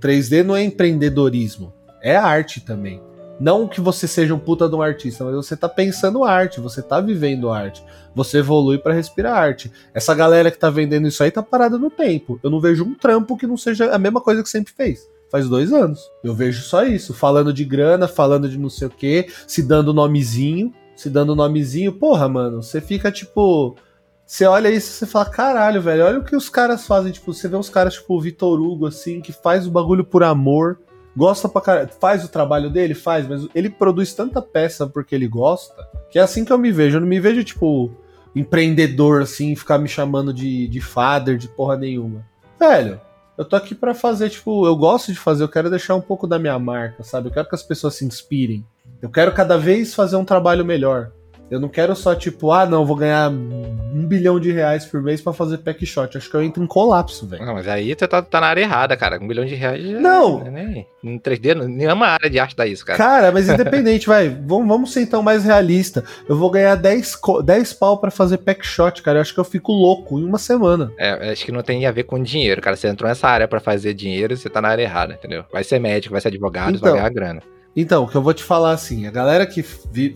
[0.00, 3.07] 3D não é empreendedorismo, é arte também.
[3.40, 6.82] Não que você seja um puta de um artista, mas você tá pensando arte, você
[6.82, 7.84] tá vivendo arte.
[8.14, 9.70] Você evolui para respirar arte.
[9.94, 12.40] Essa galera que tá vendendo isso aí tá parada no tempo.
[12.42, 15.08] Eu não vejo um trampo que não seja a mesma coisa que sempre fez.
[15.30, 16.00] Faz dois anos.
[16.24, 17.14] Eu vejo só isso.
[17.14, 21.92] Falando de grana, falando de não sei o que, se dando nomezinho, se dando nomezinho.
[21.92, 23.76] Porra, mano, você fica tipo.
[24.26, 27.12] Você olha isso e você fala, caralho, velho, olha o que os caras fazem.
[27.12, 30.22] Tipo, você vê uns caras tipo o Vitor Hugo, assim, que faz o bagulho por
[30.22, 30.80] amor
[31.18, 35.26] gosta pra caralho, faz o trabalho dele, faz, mas ele produz tanta peça porque ele
[35.26, 35.74] gosta,
[36.10, 36.96] que é assim que eu me vejo.
[36.96, 37.90] Eu não me vejo, tipo,
[38.36, 42.24] empreendedor, assim, ficar me chamando de, de father, de porra nenhuma.
[42.58, 43.00] Velho,
[43.36, 46.24] eu tô aqui para fazer, tipo, eu gosto de fazer, eu quero deixar um pouco
[46.24, 47.28] da minha marca, sabe?
[47.28, 48.64] Eu quero que as pessoas se inspirem.
[49.02, 51.10] Eu quero cada vez fazer um trabalho melhor.
[51.50, 55.20] Eu não quero só, tipo, ah, não, vou ganhar um bilhão de reais por mês
[55.20, 56.16] para fazer pack shot.
[56.16, 57.44] Acho que eu entro em colapso, velho.
[57.44, 59.18] Não, mas aí você tá, tá, na área errada, cara.
[59.20, 59.82] Um bilhão de reais.
[59.82, 60.46] Não!
[60.46, 60.84] É, né?
[61.02, 62.98] Em 3D, nenhuma área de arte dá isso, cara.
[62.98, 64.28] Cara, mas independente, vai.
[64.28, 66.04] Vamos, vamos ser então mais realista.
[66.28, 69.18] Eu vou ganhar 10, 10 pau para fazer pack shot, cara.
[69.18, 70.92] Eu acho que eu fico louco em uma semana.
[70.98, 72.76] É, acho que não tem a ver com dinheiro, cara.
[72.76, 75.44] Você entrou nessa área para fazer dinheiro, você tá na área errada, entendeu?
[75.50, 77.42] Vai ser médico, vai ser advogado, então, vai ganhar grana.
[77.80, 79.62] Então, o que eu vou te falar assim, a galera que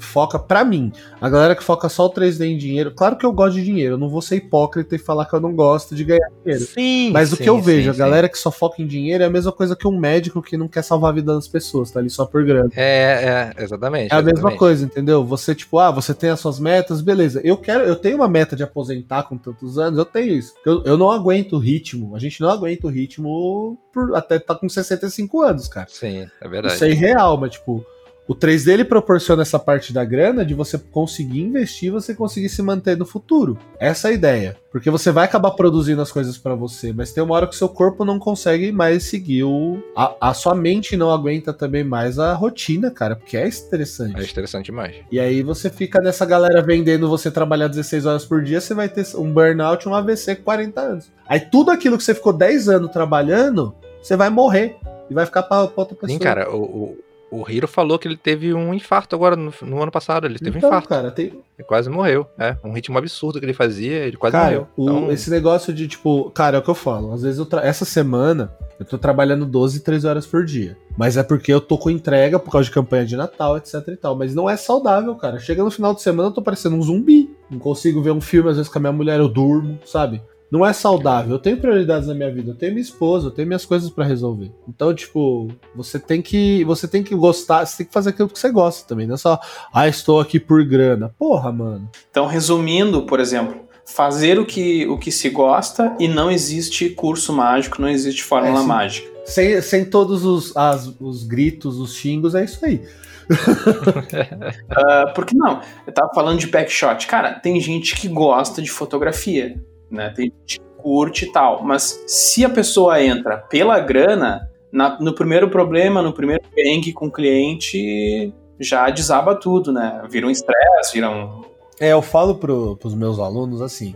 [0.00, 0.90] foca, para mim,
[1.20, 3.94] a galera que foca só o 3D em dinheiro, claro que eu gosto de dinheiro,
[3.94, 6.64] eu não vou ser hipócrita e falar que eu não gosto de ganhar dinheiro.
[6.64, 7.12] Sim.
[7.12, 8.00] Mas sim, o que eu sim, vejo, sim.
[8.00, 10.56] a galera que só foca em dinheiro é a mesma coisa que um médico que
[10.56, 12.68] não quer salvar a vida das pessoas, tá ali só por grana.
[12.74, 14.10] É, é, exatamente.
[14.10, 14.34] É a exatamente.
[14.34, 15.24] mesma coisa, entendeu?
[15.24, 17.40] Você, tipo, ah, você tem as suas metas, beleza.
[17.44, 20.52] Eu quero, eu tenho uma meta de aposentar com tantos anos, eu tenho isso.
[20.66, 24.54] Eu, eu não aguento o ritmo, a gente não aguenta o ritmo por até tá
[24.54, 25.86] com 65 anos, cara.
[25.88, 26.74] Sim, é verdade.
[26.74, 27.86] Isso é irreal, mas, tipo,
[28.26, 32.62] o 3D ele proporciona essa parte da grana de você conseguir investir, você conseguir se
[32.62, 33.58] manter no futuro.
[33.80, 34.56] Essa é a ideia.
[34.70, 37.58] Porque você vai acabar produzindo as coisas para você, mas tem uma hora que o
[37.58, 39.82] seu corpo não consegue mais seguir o.
[39.96, 44.18] A, a, sua mente não aguenta também mais a rotina, cara, porque é estressante.
[44.18, 44.94] É estressante demais.
[45.10, 48.88] E aí você fica nessa galera vendendo você trabalhar 16 horas por dia, você vai
[48.88, 51.12] ter um burnout, um AVC com 40 anos.
[51.26, 54.76] Aí tudo aquilo que você ficou 10 anos trabalhando, você vai morrer.
[55.10, 56.18] E vai ficar pra, pra outra pessoa.
[56.18, 56.98] Sim, cara, o, o
[57.32, 60.26] o Hiro falou que ele teve um infarto agora no, no ano passado.
[60.26, 60.88] Ele teve então, um infarto.
[60.90, 61.26] Cara, tem...
[61.26, 62.26] Ele quase morreu.
[62.38, 64.68] É, um ritmo absurdo que ele fazia, ele quase cara, morreu.
[64.76, 65.10] O, então...
[65.10, 67.10] Esse negócio de, tipo, cara, é o que eu falo.
[67.14, 67.64] Às vezes, eu tra...
[67.66, 70.76] essa semana, eu tô trabalhando 12, 13 horas por dia.
[70.94, 73.96] Mas é porque eu tô com entrega por causa de campanha de Natal, etc e
[73.96, 74.14] tal.
[74.14, 75.38] Mas não é saudável, cara.
[75.38, 77.34] Chega no final de semana, eu tô parecendo um zumbi.
[77.50, 80.22] Não consigo ver um filme, às vezes, com a minha mulher, eu durmo, sabe?
[80.52, 81.32] Não é saudável.
[81.32, 84.04] Eu tenho prioridades na minha vida, eu tenho minha esposa, eu tenho minhas coisas para
[84.04, 84.52] resolver.
[84.68, 88.38] Então, tipo, você tem que, você tem que gostar, você tem que fazer aquilo que
[88.38, 89.40] você gosta também, não é só,
[89.72, 91.14] ah, estou aqui por grana.
[91.18, 91.88] Porra, mano.
[92.10, 97.32] Então, resumindo, por exemplo, fazer o que, o que se gosta e não existe curso
[97.32, 99.10] mágico, não existe fórmula é, mágica.
[99.24, 102.82] Sem, sem todos os, as, os gritos, os xingos, é isso aí.
[103.32, 107.06] uh, porque não, eu tava falando de backshot.
[107.06, 109.56] Cara, tem gente que gosta de fotografia
[109.92, 110.10] né?
[110.10, 111.62] Tem gente que curte e tal.
[111.62, 117.06] Mas se a pessoa entra pela grana, na, no primeiro problema, no primeiro perrengue com
[117.06, 120.02] o cliente, já desaba tudo, né?
[120.10, 121.42] Vira um estresse, vira um.
[121.80, 123.94] É, eu falo pro, pros meus alunos assim: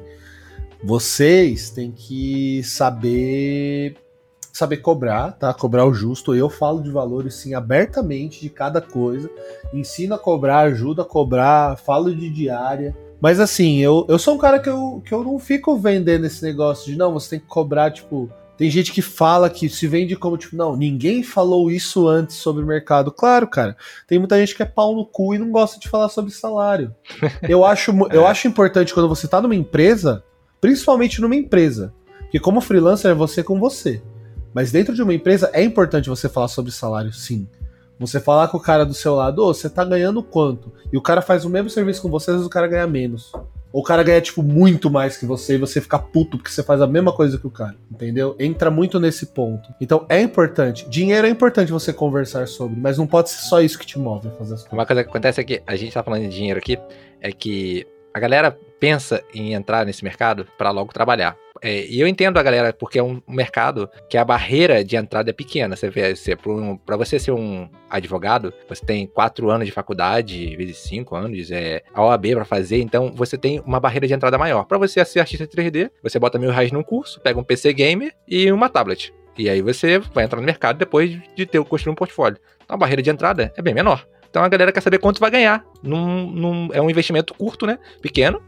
[0.83, 3.97] vocês têm que saber
[4.53, 5.53] saber cobrar, tá?
[5.53, 6.35] Cobrar o justo.
[6.35, 9.31] Eu falo de valores sim abertamente de cada coisa.
[9.73, 12.97] Ensino a cobrar, ajuda a cobrar, falo de diária.
[13.21, 16.43] Mas assim, eu, eu sou um cara que eu, que eu não fico vendendo esse
[16.43, 18.31] negócio de não, você tem que cobrar, tipo.
[18.57, 22.63] Tem gente que fala que se vende como, tipo, não, ninguém falou isso antes sobre
[22.63, 23.13] o mercado.
[23.13, 23.77] Claro, cara.
[24.07, 26.95] Tem muita gente que é pau no cu e não gosta de falar sobre salário.
[27.47, 28.31] Eu acho, eu é.
[28.31, 30.25] acho importante quando você tá numa empresa,
[30.59, 31.93] principalmente numa empresa.
[32.21, 34.03] Porque como freelancer é você com você.
[34.55, 37.47] Mas dentro de uma empresa é importante você falar sobre salário, sim.
[37.99, 40.73] Você falar com o cara do seu lado, ô, oh, você tá ganhando quanto?
[40.93, 43.33] E o cara faz o mesmo serviço com você, às vezes o cara ganha menos.
[43.73, 46.63] Ou o cara ganha, tipo, muito mais que você e você fica puto porque você
[46.63, 48.37] faz a mesma coisa que o cara, entendeu?
[48.39, 49.69] Entra muito nesse ponto.
[49.81, 50.89] Então é importante.
[50.89, 54.29] Dinheiro é importante você conversar sobre, mas não pode ser só isso que te move
[54.29, 54.73] a fazer as coisas.
[54.73, 56.79] Uma coisa que acontece é que a gente tá falando de dinheiro aqui,
[57.21, 61.37] é que a galera pensa em entrar nesse mercado para logo trabalhar.
[61.63, 65.31] É, e eu entendo a galera, porque é um mercado que a barreira de entrada
[65.31, 65.77] é pequena.
[65.77, 66.37] Você vê, você,
[66.85, 71.83] para você ser um advogado, você tem quatro anos de faculdade, vezes cinco anos, é
[71.95, 74.65] a OAB para fazer, então você tem uma barreira de entrada maior.
[74.65, 78.15] Para você ser artista 3D, você bota mil reais num curso, pega um PC gamer
[78.27, 79.13] e uma tablet.
[79.39, 82.39] E aí você vai entrar no mercado depois de ter construído um portfólio.
[82.65, 84.07] Então a barreira de entrada é bem menor.
[84.29, 85.65] Então a galera quer saber quanto vai ganhar.
[85.83, 87.79] Num, num, é um investimento curto, né?
[88.01, 88.43] Pequeno,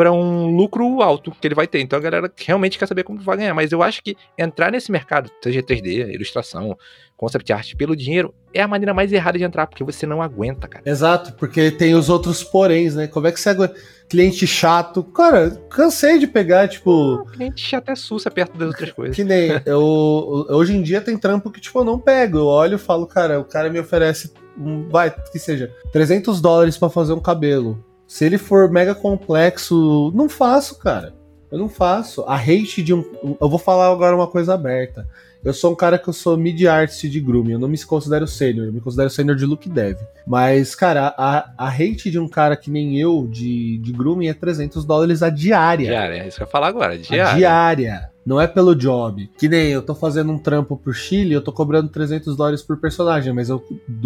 [0.00, 1.78] para um lucro alto que ele vai ter.
[1.78, 3.52] Então a galera realmente quer saber como vai ganhar.
[3.52, 6.74] Mas eu acho que entrar nesse mercado, seja 3D, ilustração,
[7.18, 10.66] concept art, pelo dinheiro, é a maneira mais errada de entrar, porque você não aguenta,
[10.66, 10.88] cara.
[10.88, 13.08] Exato, porque tem os outros poréns, né?
[13.08, 13.74] Como é que você aguenta?
[14.08, 15.04] Cliente chato.
[15.04, 17.22] Cara, cansei de pegar, tipo.
[17.34, 19.14] cliente chato é sussa perto das outras coisas.
[19.14, 19.50] Que nem.
[19.66, 22.38] eu, hoje em dia tem trampo que, tipo, eu não pego.
[22.38, 24.32] Eu olho e falo, cara, o cara me oferece.
[24.58, 27.89] Um, vai, que seja, 300 dólares para fazer um cabelo.
[28.10, 31.14] Se ele for mega complexo, não faço, cara.
[31.48, 32.22] Eu não faço.
[32.22, 33.04] A hate de um.
[33.40, 35.06] Eu vou falar agora uma coisa aberta.
[35.44, 38.26] Eu sou um cara que eu sou mid artist de grooming, eu não me considero
[38.26, 39.96] sênior, eu me considero sênior de look dev.
[40.26, 44.34] Mas, cara, a, a hate de um cara que nem eu, de, de grooming, é
[44.34, 45.86] 300 dólares a diária.
[45.86, 47.32] Diária, é isso que eu ia falar agora, diária.
[47.32, 48.09] A diária.
[48.24, 49.30] Não é pelo job.
[49.38, 52.76] Que nem eu tô fazendo um trampo pro Chile, eu tô cobrando 300 dólares por
[52.76, 53.64] personagem, mas eu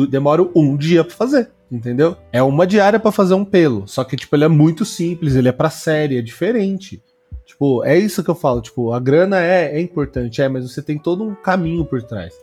[0.09, 2.17] demoro um dia pra fazer, entendeu?
[2.33, 3.87] É uma diária para fazer um pelo.
[3.87, 7.03] Só que, tipo, ele é muito simples, ele é pra série, é diferente.
[7.45, 8.61] Tipo, é isso que eu falo.
[8.61, 12.35] Tipo, a grana é, é importante, é, mas você tem todo um caminho por trás.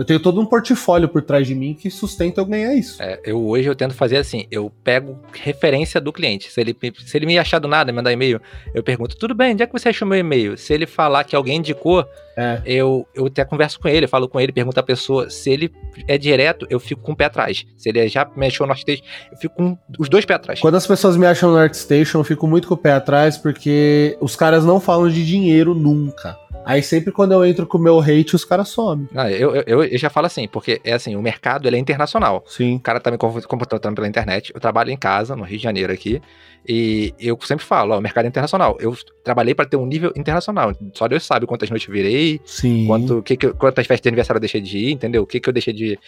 [0.00, 3.02] Eu tenho todo um portfólio por trás de mim que sustenta eu ganhar isso.
[3.02, 6.50] É, eu hoje eu tento fazer assim, eu pego referência do cliente.
[6.50, 6.74] Se ele,
[7.04, 8.40] se ele me achar do nada, me mandar e-mail,
[8.72, 10.56] eu pergunto, tudo bem, onde é que você achou meu e-mail?
[10.56, 12.02] Se ele falar que alguém indicou,
[12.34, 12.62] é.
[12.64, 15.28] eu, eu até converso com ele, falo com ele, pergunto a pessoa.
[15.28, 15.70] Se ele
[16.08, 17.66] é direto, eu fico com o pé atrás.
[17.76, 20.60] Se ele já me achou no ArtStation, eu fico com os dois pés atrás.
[20.60, 24.16] Quando as pessoas me acham no ArtStation, eu fico muito com o pé atrás, porque
[24.18, 26.38] os caras não falam de dinheiro nunca.
[26.64, 29.08] Aí sempre quando eu entro com o meu hate, os caras somem.
[29.14, 32.44] Ah, eu, eu, eu, já falo assim, porque é assim, o mercado ele é internacional.
[32.46, 32.76] Sim.
[32.76, 34.52] O cara tá me contratando pela internet.
[34.54, 36.20] Eu trabalho em casa, no Rio de Janeiro aqui.
[36.68, 38.76] E eu sempre falo, ó, o mercado é internacional.
[38.80, 38.94] Eu
[39.24, 40.72] trabalhei para ter um nível internacional.
[40.92, 42.86] Só Deus sabe quantas noites virei, Sim.
[42.86, 45.22] Quanto, que, que, quantas festas de aniversário eu deixei de ir, entendeu?
[45.22, 45.98] O que, que eu deixei de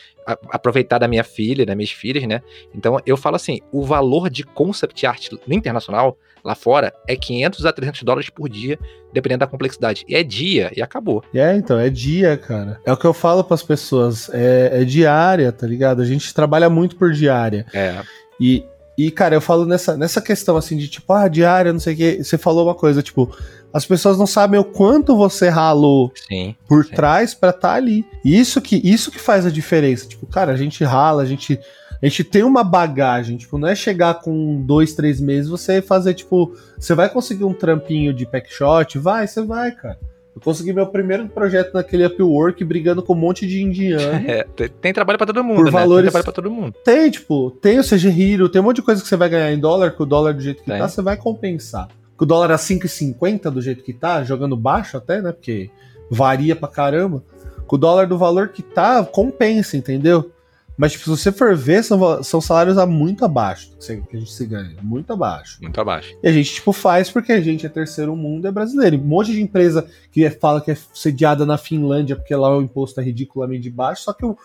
[0.50, 2.42] aproveitar da minha filha, das minhas filhas, né?
[2.74, 7.66] Então eu falo assim, o valor de concept art no internacional, lá fora, é 500
[7.66, 8.78] a 300 dólares por dia,
[9.12, 10.04] dependendo da complexidade.
[10.08, 11.22] E é dia, e acabou.
[11.34, 12.80] É, então, é dia, cara.
[12.84, 16.02] É o que eu falo para as pessoas, é, é diária, tá ligado?
[16.02, 17.66] A gente trabalha muito por diária.
[17.72, 18.00] É.
[18.40, 18.64] E,
[18.96, 21.96] e, cara, eu falo nessa, nessa questão assim de tipo, ah, diária, não sei o
[21.96, 22.24] que.
[22.24, 23.34] Você falou uma coisa, tipo,
[23.72, 26.94] as pessoas não sabem o quanto você ralou sim, por sim.
[26.94, 28.04] trás para estar tá ali.
[28.24, 30.06] E isso que, isso que faz a diferença.
[30.06, 31.58] Tipo, cara, a gente rala, a gente.
[32.02, 36.14] A gente tem uma bagagem, tipo, não é chegar com dois, três meses, você fazer,
[36.14, 38.98] tipo, você vai conseguir um trampinho de pack shot?
[38.98, 39.98] Vai, você vai, cara.
[40.34, 44.02] Eu consegui meu primeiro projeto naquele Upwork brigando com um monte de indiano.
[44.26, 45.70] É, tem, tem, trabalho para todo mundo, por né?
[45.70, 46.04] Valores...
[46.04, 46.74] Tem trabalho pra todo mundo.
[46.84, 49.52] Tem, tipo, tem o CG Hero, tem um monte de coisa que você vai ganhar
[49.52, 50.80] em dólar, que o dólar do jeito que tem.
[50.80, 51.86] tá, você vai compensar.
[52.16, 55.30] Que o dólar a 5,50 do jeito que tá, jogando baixo até, né?
[55.30, 55.70] Porque
[56.10, 57.22] varia pra caramba.
[57.66, 60.32] Com o dólar do valor que tá, compensa, entendeu?
[60.76, 64.18] Mas, tipo, se você for ver, são, são salários a muito abaixo do que a
[64.18, 64.76] gente se ganha.
[64.82, 65.58] Muito abaixo.
[65.60, 66.16] Muito abaixo.
[66.22, 68.96] E a gente, tipo, faz porque a gente é terceiro mundo, é brasileiro.
[68.96, 73.00] Um monte de empresa que fala que é sediada na Finlândia porque lá o imposto
[73.00, 74.36] é ridiculamente baixo, só que o,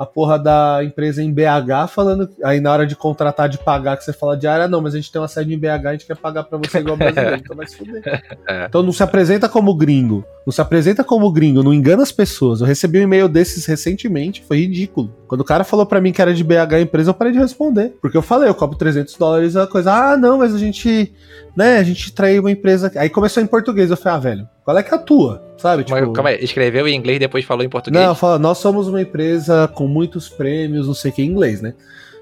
[0.00, 2.26] a porra da empresa em BH falando.
[2.42, 4.96] Aí na hora de contratar, de pagar, que você fala de área, não, mas a
[4.96, 7.54] gente tem uma sede em BH, a gente quer pagar pra você igual brasileiro, então
[7.54, 8.00] vai se fuder.
[8.48, 8.64] É.
[8.64, 10.24] Então não se apresenta como gringo.
[10.46, 12.60] Não se apresenta como gringo, não engana as pessoas.
[12.60, 15.14] Eu recebi um e-mail desses recentemente, foi ridículo.
[15.28, 17.38] Quando o cara falou para mim que era de BH a empresa, eu parei de
[17.38, 17.94] responder.
[18.00, 19.92] Porque eu falei, eu cobro 300 dólares a coisa.
[19.92, 21.12] Ah, não, mas a gente.
[21.54, 22.90] Né, a gente traiu uma empresa.
[22.96, 23.90] Aí começou em português.
[23.90, 25.42] Eu falei, ah, velho, qual é que é a tua?
[25.56, 25.82] Sabe?
[25.82, 28.04] Tipo, Mas, calma aí, escreveu em inglês depois falou em português?
[28.04, 31.60] Não, fala, nós somos uma empresa com muitos prêmios, não sei o que, em inglês,
[31.60, 31.74] né?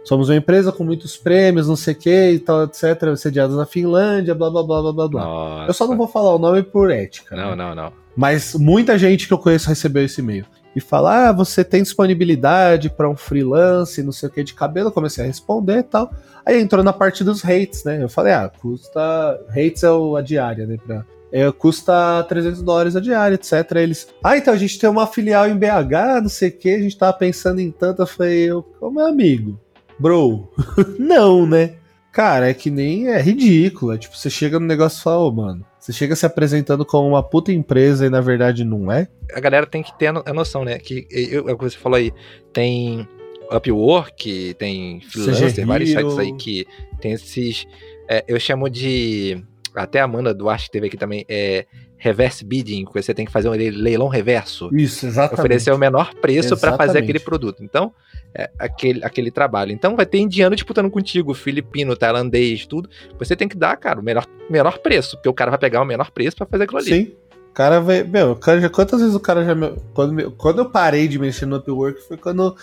[0.03, 3.15] Somos uma empresa com muitos prêmios, não sei o que e tal, etc.
[3.17, 5.65] Sediados na Finlândia, blá blá blá blá blá blá.
[5.69, 7.37] Eu só não vou falar o nome por ética.
[7.37, 7.57] Não, né?
[7.57, 7.93] não, não.
[8.17, 10.47] Mas muita gente que eu conheço recebeu esse e-mail.
[10.75, 14.89] E fala, ah, você tem disponibilidade para um freelance, não sei o que, de cabelo.
[14.89, 16.11] Eu comecei a responder e tal.
[16.47, 18.03] Aí entrou na parte dos hates, né?
[18.03, 19.39] Eu falei, ah, custa.
[19.51, 20.79] Hates é a diária, né?
[20.87, 23.53] Pra é, custa 300 dólares a diária, etc.
[23.77, 26.79] Eles, ah, então a gente tem uma filial em BH, não sei o que, a
[26.79, 28.03] gente tava pensando em tanto.
[28.03, 29.61] Eu falei, eu, como é amigo?
[29.99, 30.49] Bro,
[30.99, 31.75] não, né?
[32.13, 33.93] Cara, é que nem é ridículo.
[33.93, 36.85] É tipo, você chega no negócio e fala, ô, oh, mano, você chega se apresentando
[36.85, 39.09] como uma puta empresa e na verdade não é.
[39.33, 40.79] A galera tem que ter a noção, né?
[40.79, 42.13] Que eu, é o que você falou aí,
[42.53, 43.07] tem
[43.51, 46.67] Upwork, tem Freelancer, vários sites aí que
[47.01, 47.67] tem esses.
[48.09, 49.43] É, eu chamo de
[49.75, 51.67] até a Amanda Duarte teve aqui também, é
[51.97, 54.71] reverse bidding, que você tem que fazer um leilão reverso.
[54.73, 55.41] Isso, exatamente.
[55.41, 57.63] Oferecer o menor preço para fazer aquele produto.
[57.63, 57.93] Então,
[58.35, 59.73] é, aquele, aquele trabalho.
[59.73, 62.89] Então, vai ter indiano disputando contigo, filipino, tailandês, tudo.
[63.19, 65.85] Você tem que dar, cara, o menor, menor preço, porque o cara vai pegar o
[65.85, 66.89] menor preço para fazer aquilo ali.
[66.89, 67.13] Sim.
[67.59, 68.05] O cara vai.
[68.05, 69.53] Meu, cara já, quantas vezes o cara já.
[69.53, 72.55] Me, quando, quando eu parei de mexer no Upwork foi quando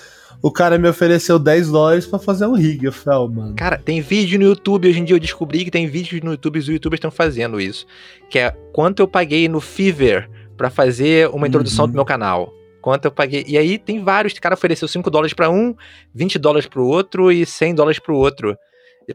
[0.41, 2.85] o cara me ofereceu 10 dólares para fazer um rig.
[2.85, 3.55] Eu falei, oh, mano.
[3.57, 4.87] Cara, tem vídeo no YouTube.
[4.87, 6.59] Hoje em dia eu descobri que tem vídeos no YouTube.
[6.59, 7.85] Os youtubers estão fazendo isso.
[8.29, 11.91] Que é quanto eu paguei no Fiverr para fazer uma introdução uhum.
[11.91, 12.53] do meu canal.
[12.81, 13.43] Quanto eu paguei.
[13.49, 14.31] E aí tem vários.
[14.31, 15.75] O cara ofereceu 5 dólares para um,
[16.13, 18.57] 20 dólares para o outro e 100 dólares para o outro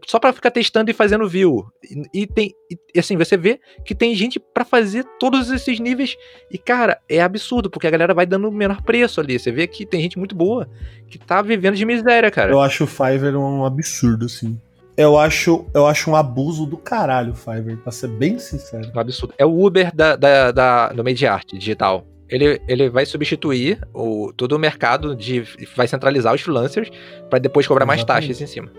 [0.06, 1.66] só para ficar testando e fazendo view.
[1.82, 2.54] E, e tem,
[2.94, 6.16] e, assim, você vê que tem gente para fazer todos esses níveis.
[6.50, 9.38] E, cara, é absurdo, porque a galera vai dando o menor preço ali.
[9.38, 10.68] Você vê que tem gente muito boa
[11.08, 12.52] que tá vivendo de miséria, cara.
[12.52, 14.58] Eu acho o Fiverr um absurdo, assim.
[14.96, 18.90] Eu acho, eu acho um abuso do caralho o Fiverr, pra ser bem sincero.
[18.94, 19.34] Um absurdo.
[19.38, 22.06] É o Uber da, da, da, do meio de arte digital.
[22.28, 25.42] Ele, ele vai substituir o, todo o mercado de.
[25.74, 26.90] vai centralizar os freelancers
[27.28, 28.08] para depois cobrar Exatamente.
[28.08, 28.70] mais taxas em cima.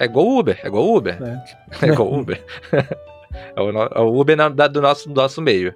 [0.00, 1.18] É igual Uber, é igual Uber.
[1.22, 1.42] É,
[1.86, 2.42] é igual Uber.
[2.72, 5.74] é, o, é o Uber na, da, do, nosso, do nosso meio.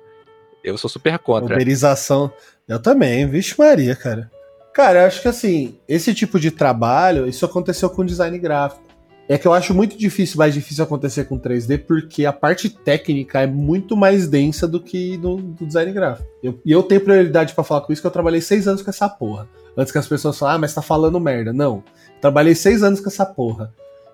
[0.65, 1.55] Eu sou super contra.
[1.55, 2.33] Uberização.
[2.67, 4.31] Eu também, vixe Maria, cara.
[4.73, 8.83] Cara, eu acho que assim, esse tipo de trabalho, isso aconteceu com design gráfico.
[9.29, 13.43] É que eu acho muito difícil, mais difícil acontecer com 3D, porque a parte técnica
[13.43, 16.29] é muito mais densa do que no, no design gráfico.
[16.43, 18.91] Eu, e eu tenho prioridade para falar com isso, que eu trabalhei seis anos com
[18.91, 19.49] essa porra.
[19.77, 21.53] Antes que as pessoas falem, ah, mas tá falando merda.
[21.53, 21.83] Não.
[22.21, 23.73] Trabalhei seis anos com essa porra.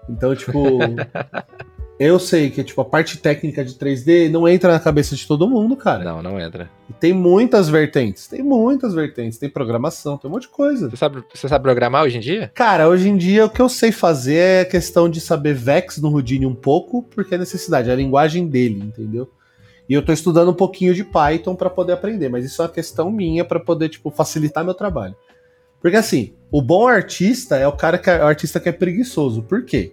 [0.08, 0.78] Então, tipo.
[2.00, 5.46] eu sei que tipo, a parte técnica de 3D não entra na cabeça de todo
[5.46, 6.02] mundo, cara.
[6.02, 6.70] Não, não entra.
[6.88, 8.26] E tem muitas vertentes.
[8.26, 9.38] Tem muitas vertentes.
[9.38, 10.88] Tem programação, tem um monte de coisa.
[10.88, 12.50] Você sabe, você sabe programar hoje em dia?
[12.54, 15.98] Cara, hoje em dia o que eu sei fazer é a questão de saber Vex
[15.98, 19.30] no Houdini um pouco, porque é necessidade, é a linguagem dele, entendeu?
[19.86, 22.70] E eu tô estudando um pouquinho de Python para poder aprender, mas isso é uma
[22.70, 25.16] questão minha para poder, tipo, facilitar meu trabalho.
[25.80, 29.42] Porque assim, o bom artista é o cara que é o artista que é preguiçoso.
[29.42, 29.92] Por quê?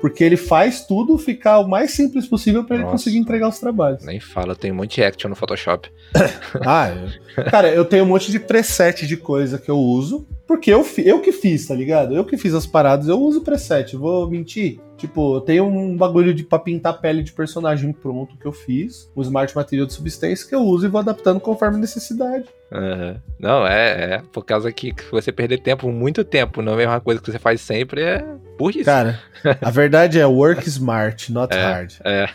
[0.00, 4.04] Porque ele faz tudo ficar o mais simples possível para ele conseguir entregar os trabalhos.
[4.04, 5.90] Nem fala, tem um monte de action no Photoshop.
[6.64, 10.72] ah, eu, cara, eu tenho um monte de preset de coisa que eu uso, porque
[10.72, 12.14] eu, eu que fiz, tá ligado?
[12.14, 14.80] Eu que fiz as paradas, eu uso preset, vou mentir.
[14.98, 19.08] Tipo, eu tenho um bagulho de pra pintar pele de personagem pronto que eu fiz,
[19.16, 22.46] um Smart Material de substância que eu uso e vou adaptando conforme necessidade.
[22.72, 23.16] Uhum.
[23.38, 24.22] Não, é, é.
[24.32, 27.38] Por causa que você perder tempo, muito tempo, não é a mesma coisa que você
[27.38, 28.24] faz sempre, é
[28.58, 28.84] burrice.
[28.84, 29.20] Cara,
[29.62, 31.92] a verdade é work smart, not é, hard.
[32.04, 32.26] É.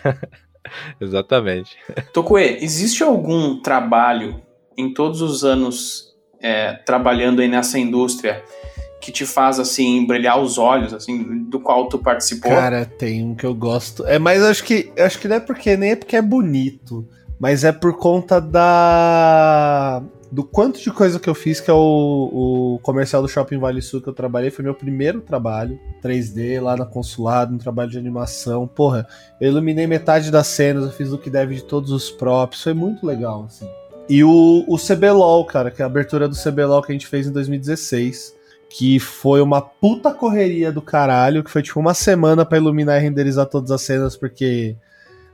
[1.01, 1.75] Exatamente.
[2.13, 4.41] Tokue, existe algum trabalho
[4.77, 8.41] em todos os anos é, trabalhando aí nessa indústria
[9.03, 12.49] que te faz assim brilhar os olhos, assim, do qual tu participou?
[12.49, 14.05] Cara, tem um que eu gosto.
[14.05, 17.05] É, mas acho que acho que não é porque nem é porque é bonito,
[17.37, 20.01] mas é por conta da
[20.31, 23.81] do quanto de coisa que eu fiz, que é o, o comercial do Shopping Vale
[23.81, 27.97] Sul que eu trabalhei, foi meu primeiro trabalho 3D lá na consulado, um trabalho de
[27.97, 28.65] animação.
[28.65, 29.05] Porra,
[29.39, 32.73] eu iluminei metade das cenas, eu fiz o que deve de todos os props, foi
[32.73, 33.67] muito legal, assim.
[34.09, 37.27] E o, o CBLOL, cara, que é a abertura do CBLOL que a gente fez
[37.27, 38.42] em 2016
[38.75, 43.03] que foi uma puta correria do caralho, que foi tipo uma semana para iluminar e
[43.03, 44.75] renderizar todas as cenas, porque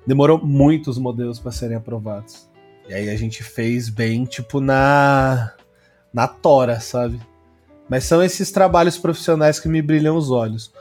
[0.06, 2.50] demorou muitos modelos para serem aprovados.
[2.90, 5.54] E aí a gente fez bem, tipo, na
[6.14, 7.22] na tora, sabe?
[7.88, 10.74] Mas são esses trabalhos profissionais que me brilham os olhos.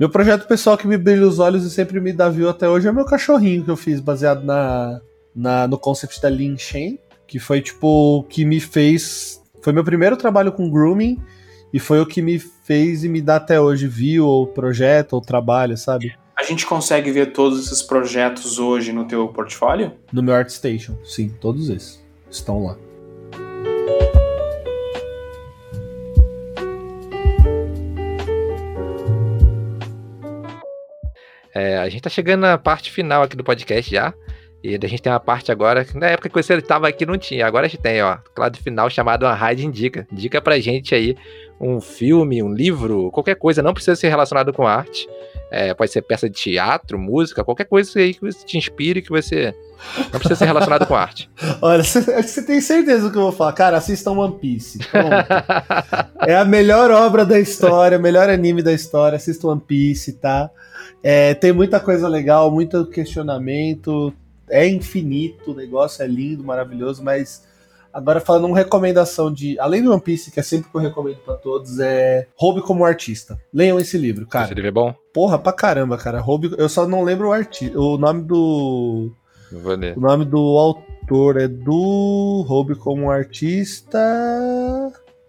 [0.00, 2.88] Meu projeto pessoal que me brilha os olhos e sempre me dá view até hoje
[2.88, 5.00] é meu cachorrinho que eu fiz baseado na,
[5.32, 10.16] na no concept da Lin Shen, que foi tipo que me fez foi meu primeiro
[10.16, 11.22] trabalho com grooming
[11.74, 15.20] e foi o que me fez e me dá até hoje view, ou projeto, ou
[15.20, 16.14] trabalho, sabe?
[16.36, 19.92] A gente consegue ver todos esses projetos hoje no teu portfólio?
[20.12, 22.00] No meu ArtStation, sim, todos esses
[22.30, 22.76] estão lá.
[31.52, 34.14] É, a gente tá chegando na parte final aqui do podcast já.
[34.64, 37.18] E a gente tem uma parte agora, que na época que você estava aqui não
[37.18, 40.06] tinha, agora a gente tem, ó, claro final chamado uma Raid Indica.
[40.10, 41.14] Dica pra gente aí
[41.60, 45.06] um filme, um livro, qualquer coisa, não precisa ser relacionado com arte.
[45.50, 49.54] É, pode ser peça de teatro, música, qualquer coisa aí que te inspire, que você.
[50.10, 51.30] Não precisa ser relacionado com arte.
[51.60, 53.52] Olha, você tem certeza do que eu vou falar.
[53.52, 54.78] Cara, assistam One Piece.
[56.26, 59.16] é a melhor obra da história, melhor anime da história.
[59.16, 60.50] Assistam One Piece, tá?
[61.02, 64.10] É, tem muita coisa legal, muito questionamento.
[64.48, 67.42] É infinito, o negócio é lindo, maravilhoso, mas
[67.94, 69.56] Agora, falando uma recomendação de.
[69.60, 72.84] Além do One Piece, que é sempre que eu recomendo pra todos, é Roube como
[72.84, 73.38] Artista.
[73.52, 74.46] Leiam esse livro, cara.
[74.46, 74.92] Esse livro é bom?
[75.12, 76.18] Porra, pra caramba, cara.
[76.18, 76.52] Roube.
[76.58, 77.70] Eu só não lembro o, arti...
[77.76, 79.12] o nome do.
[79.96, 84.00] O nome do autor é do Roube como Artista.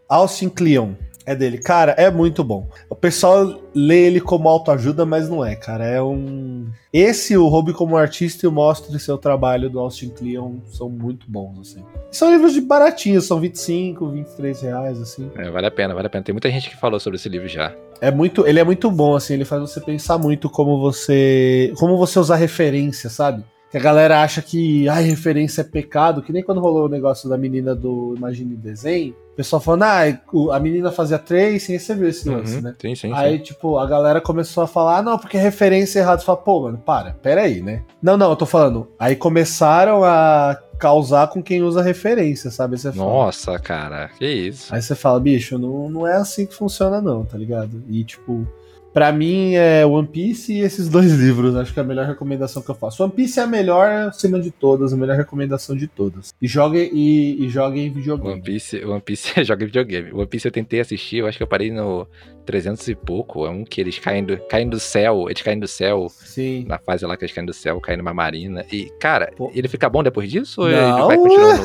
[0.10, 0.94] Austin Kleon.
[1.26, 1.58] É dele.
[1.58, 2.70] Cara, é muito bom.
[2.90, 5.86] O pessoal lê ele como autoajuda, mas não é, cara.
[5.86, 6.68] É um.
[6.94, 11.30] Esse, o Roube como artista e o Mostre seu trabalho do Austin Kleon são muito
[11.30, 11.84] bons, assim.
[12.12, 15.30] São livros de baratinhos, são 25, 23 reais, assim.
[15.36, 16.24] É, vale a pena, vale a pena.
[16.24, 17.76] Tem muita gente que falou sobre esse livro já.
[18.00, 21.74] É muito, ele é muito bom, assim, ele faz você pensar muito como você.
[21.78, 23.44] como você usar referência, sabe?
[23.72, 27.28] Que a galera acha que ai, referência é pecado, que nem quando rolou o negócio
[27.28, 29.14] da menina do Imagine Desenho.
[29.34, 32.76] O pessoal falando, ah, a menina fazia tracing, aí você viu esse lance, Uhum, né?
[32.80, 33.44] Sim, sim, Aí, sim.
[33.44, 36.20] tipo, a galera começou a falar, ah, não, porque referência errada.
[36.20, 37.84] Você fala, pô, mano, para, pera aí, né?
[38.02, 38.88] Não, não, eu tô falando.
[38.98, 42.78] Aí começaram a causar com quem usa referência, sabe?
[42.78, 44.74] Você fala, Nossa, cara, que isso.
[44.74, 47.84] Aí você fala, bicho, não, não é assim que funciona, não, tá ligado?
[47.90, 48.48] E, tipo,
[48.96, 51.54] pra mim é One Piece e esses dois livros.
[51.58, 53.04] Acho que é a melhor recomendação que eu faço.
[53.04, 56.34] One Piece é a melhor, acima de todas, a melhor recomendação de todas.
[56.42, 58.32] E joguem, e, e joguem videogame.
[58.36, 60.14] One Piece, One Piece joga videogame.
[60.14, 62.08] One Piece eu tentei assistir, eu acho que eu parei no
[62.46, 63.46] 300 e pouco.
[63.46, 66.64] É um que eles caem do, caem do céu, eles caem do céu, Sim.
[66.66, 68.66] na fase lá que eles caem do céu, caem numa marina.
[68.72, 69.52] E, cara, Pô.
[69.54, 70.78] ele fica bom depois disso ou Não.
[70.78, 71.64] ele vai continuando?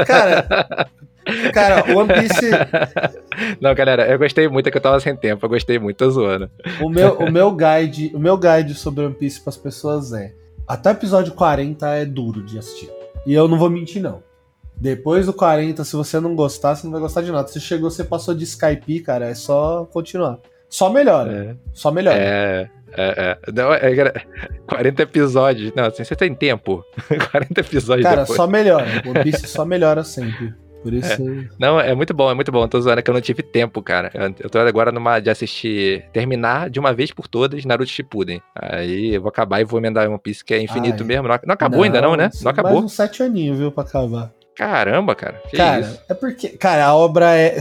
[0.06, 0.88] cara,
[1.52, 2.50] cara, One Piece,
[3.60, 6.10] Não, galera, eu gostei muito, é que eu tava sem tempo, eu gostei muito, tô
[6.10, 6.50] zoando.
[6.80, 10.32] o meu, o meu guide, o meu guide sobre One Piece pras pessoas é,
[10.66, 12.90] até o episódio 40 é duro de assistir.
[13.26, 14.22] E eu não vou mentir não.
[14.76, 17.46] Depois do 40, se você não gostar, você não vai gostar de nada.
[17.48, 20.38] Se chegou, você passou de Skype, cara, é só continuar.
[20.68, 22.18] Só melhora, É, só melhora.
[22.18, 23.52] é, é, é.
[23.52, 24.22] Não, é, cara,
[24.68, 25.72] 40 episódios.
[25.76, 26.84] Não, assim, você tem tempo.
[27.30, 28.36] 40 episódios Cara, depois.
[28.36, 28.86] só melhora.
[29.06, 30.52] One Piece só melhora sempre.
[30.84, 31.48] Por isso.
[31.58, 32.68] Não, é muito bom, é muito bom.
[32.68, 34.10] Tô zoando é que eu não tive tempo, cara.
[34.38, 38.42] Eu- tô agora numa de assistir, terminar de uma vez por todas Naruto Shippuden.
[38.54, 41.06] Aí eu vou acabar e vou emendar One Piece, que é infinito Ai.
[41.08, 41.26] mesmo.
[41.26, 42.24] Não, não acabou ainda não, né?
[42.34, 42.82] Não Mais acabou.
[42.82, 44.30] uns sete aninhos, viu, pra acabar.
[44.54, 45.42] Caramba, cara.
[45.56, 46.00] Cara, isso?
[46.08, 46.50] é porque.
[46.50, 47.60] Cara, a obra é.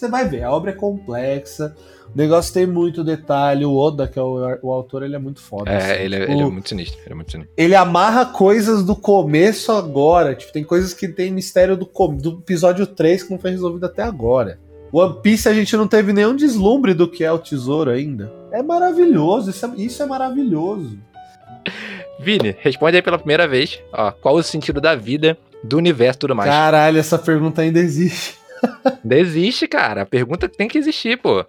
[0.00, 1.76] Você vai ver, a obra é complexa.
[2.14, 3.66] O negócio tem muito detalhe.
[3.66, 5.70] O Oda, que é o, o autor, ele é muito foda.
[5.76, 5.90] assim.
[5.90, 7.00] É, ele, é- Tipo, ele é muito sinistro.
[7.04, 7.54] Ele é muito sinistro.
[7.56, 10.34] ele amarra coisas do começo agora.
[10.34, 14.02] Tipo, tem coisas que tem mistério do, do episódio 3 que não foi resolvido até
[14.02, 14.58] agora.
[14.90, 18.32] One Piece a gente não teve nenhum deslumbre do que é o tesouro ainda.
[18.50, 20.98] É maravilhoso, isso é, isso é maravilhoso.
[22.18, 23.80] Vini, responde aí pela primeira vez.
[23.92, 26.50] Ó, qual o sentido da vida, do universo e tudo mais?
[26.50, 28.39] Caralho, essa pergunta ainda existe.
[29.04, 30.02] Não existe, cara.
[30.02, 31.44] A pergunta tem que existir, pô.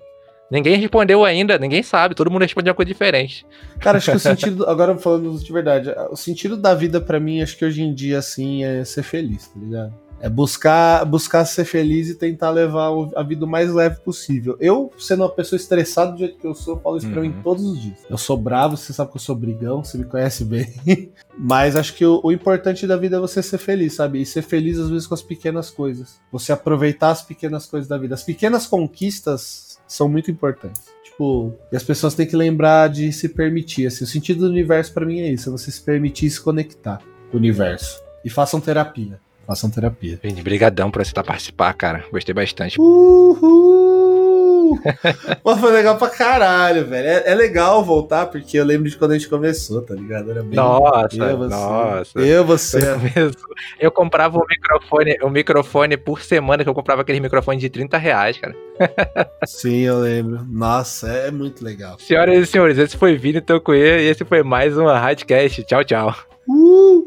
[0.52, 2.14] Ninguém respondeu ainda, ninguém sabe.
[2.14, 3.46] Todo mundo respondeu uma coisa diferente.
[3.80, 4.66] Cara, acho que o sentido.
[4.68, 8.20] Agora falando de verdade, o sentido da vida pra mim, acho que hoje em dia,
[8.20, 9.94] assim, é ser feliz, tá ligado?
[10.22, 14.56] É buscar, buscar ser feliz e tentar levar a vida o mais leve possível.
[14.60, 17.28] Eu, sendo uma pessoa estressada do jeito que eu sou, eu falo isso pra Uhum.
[17.28, 17.98] mim todos os dias.
[18.10, 20.72] Eu sou bravo, você sabe que eu sou brigão, você me conhece bem.
[21.38, 24.22] Mas acho que o, o importante da vida é você ser feliz, sabe?
[24.22, 26.20] E ser feliz às vezes com as pequenas coisas.
[26.32, 28.14] Você aproveitar as pequenas coisas da vida.
[28.14, 30.84] As pequenas conquistas são muito importantes.
[31.04, 33.88] Tipo, e as pessoas têm que lembrar de se permitir.
[33.88, 37.02] Assim, o sentido do universo pra mim é isso: é você se permitir se conectar
[37.32, 38.00] com o universo.
[38.24, 39.20] E façam terapia.
[39.52, 40.18] Façam terapia.
[40.24, 42.06] Vini, brigadão por aceitar participar, cara.
[42.10, 42.80] Gostei bastante.
[42.80, 44.80] Uhul!
[45.44, 47.06] Pô, foi legal pra caralho, velho.
[47.06, 50.32] É, é legal voltar, porque eu lembro de quando a gente começou, tá ligado?
[50.32, 50.56] Era bem.
[50.56, 51.54] Nossa, eu, você.
[51.54, 52.20] nossa.
[52.20, 52.80] Eu, você.
[53.78, 57.98] Eu comprava um microfone, um microfone por semana, que eu comprava aquele microfone de 30
[57.98, 58.56] reais, cara.
[59.46, 60.46] Sim, eu lembro.
[60.50, 61.98] Nossa, é muito legal.
[62.00, 65.62] Senhoras e senhores, esse foi Vini Tokuê e esse foi mais um Radcast.
[65.66, 66.16] Tchau, tchau.
[66.48, 67.01] Uh!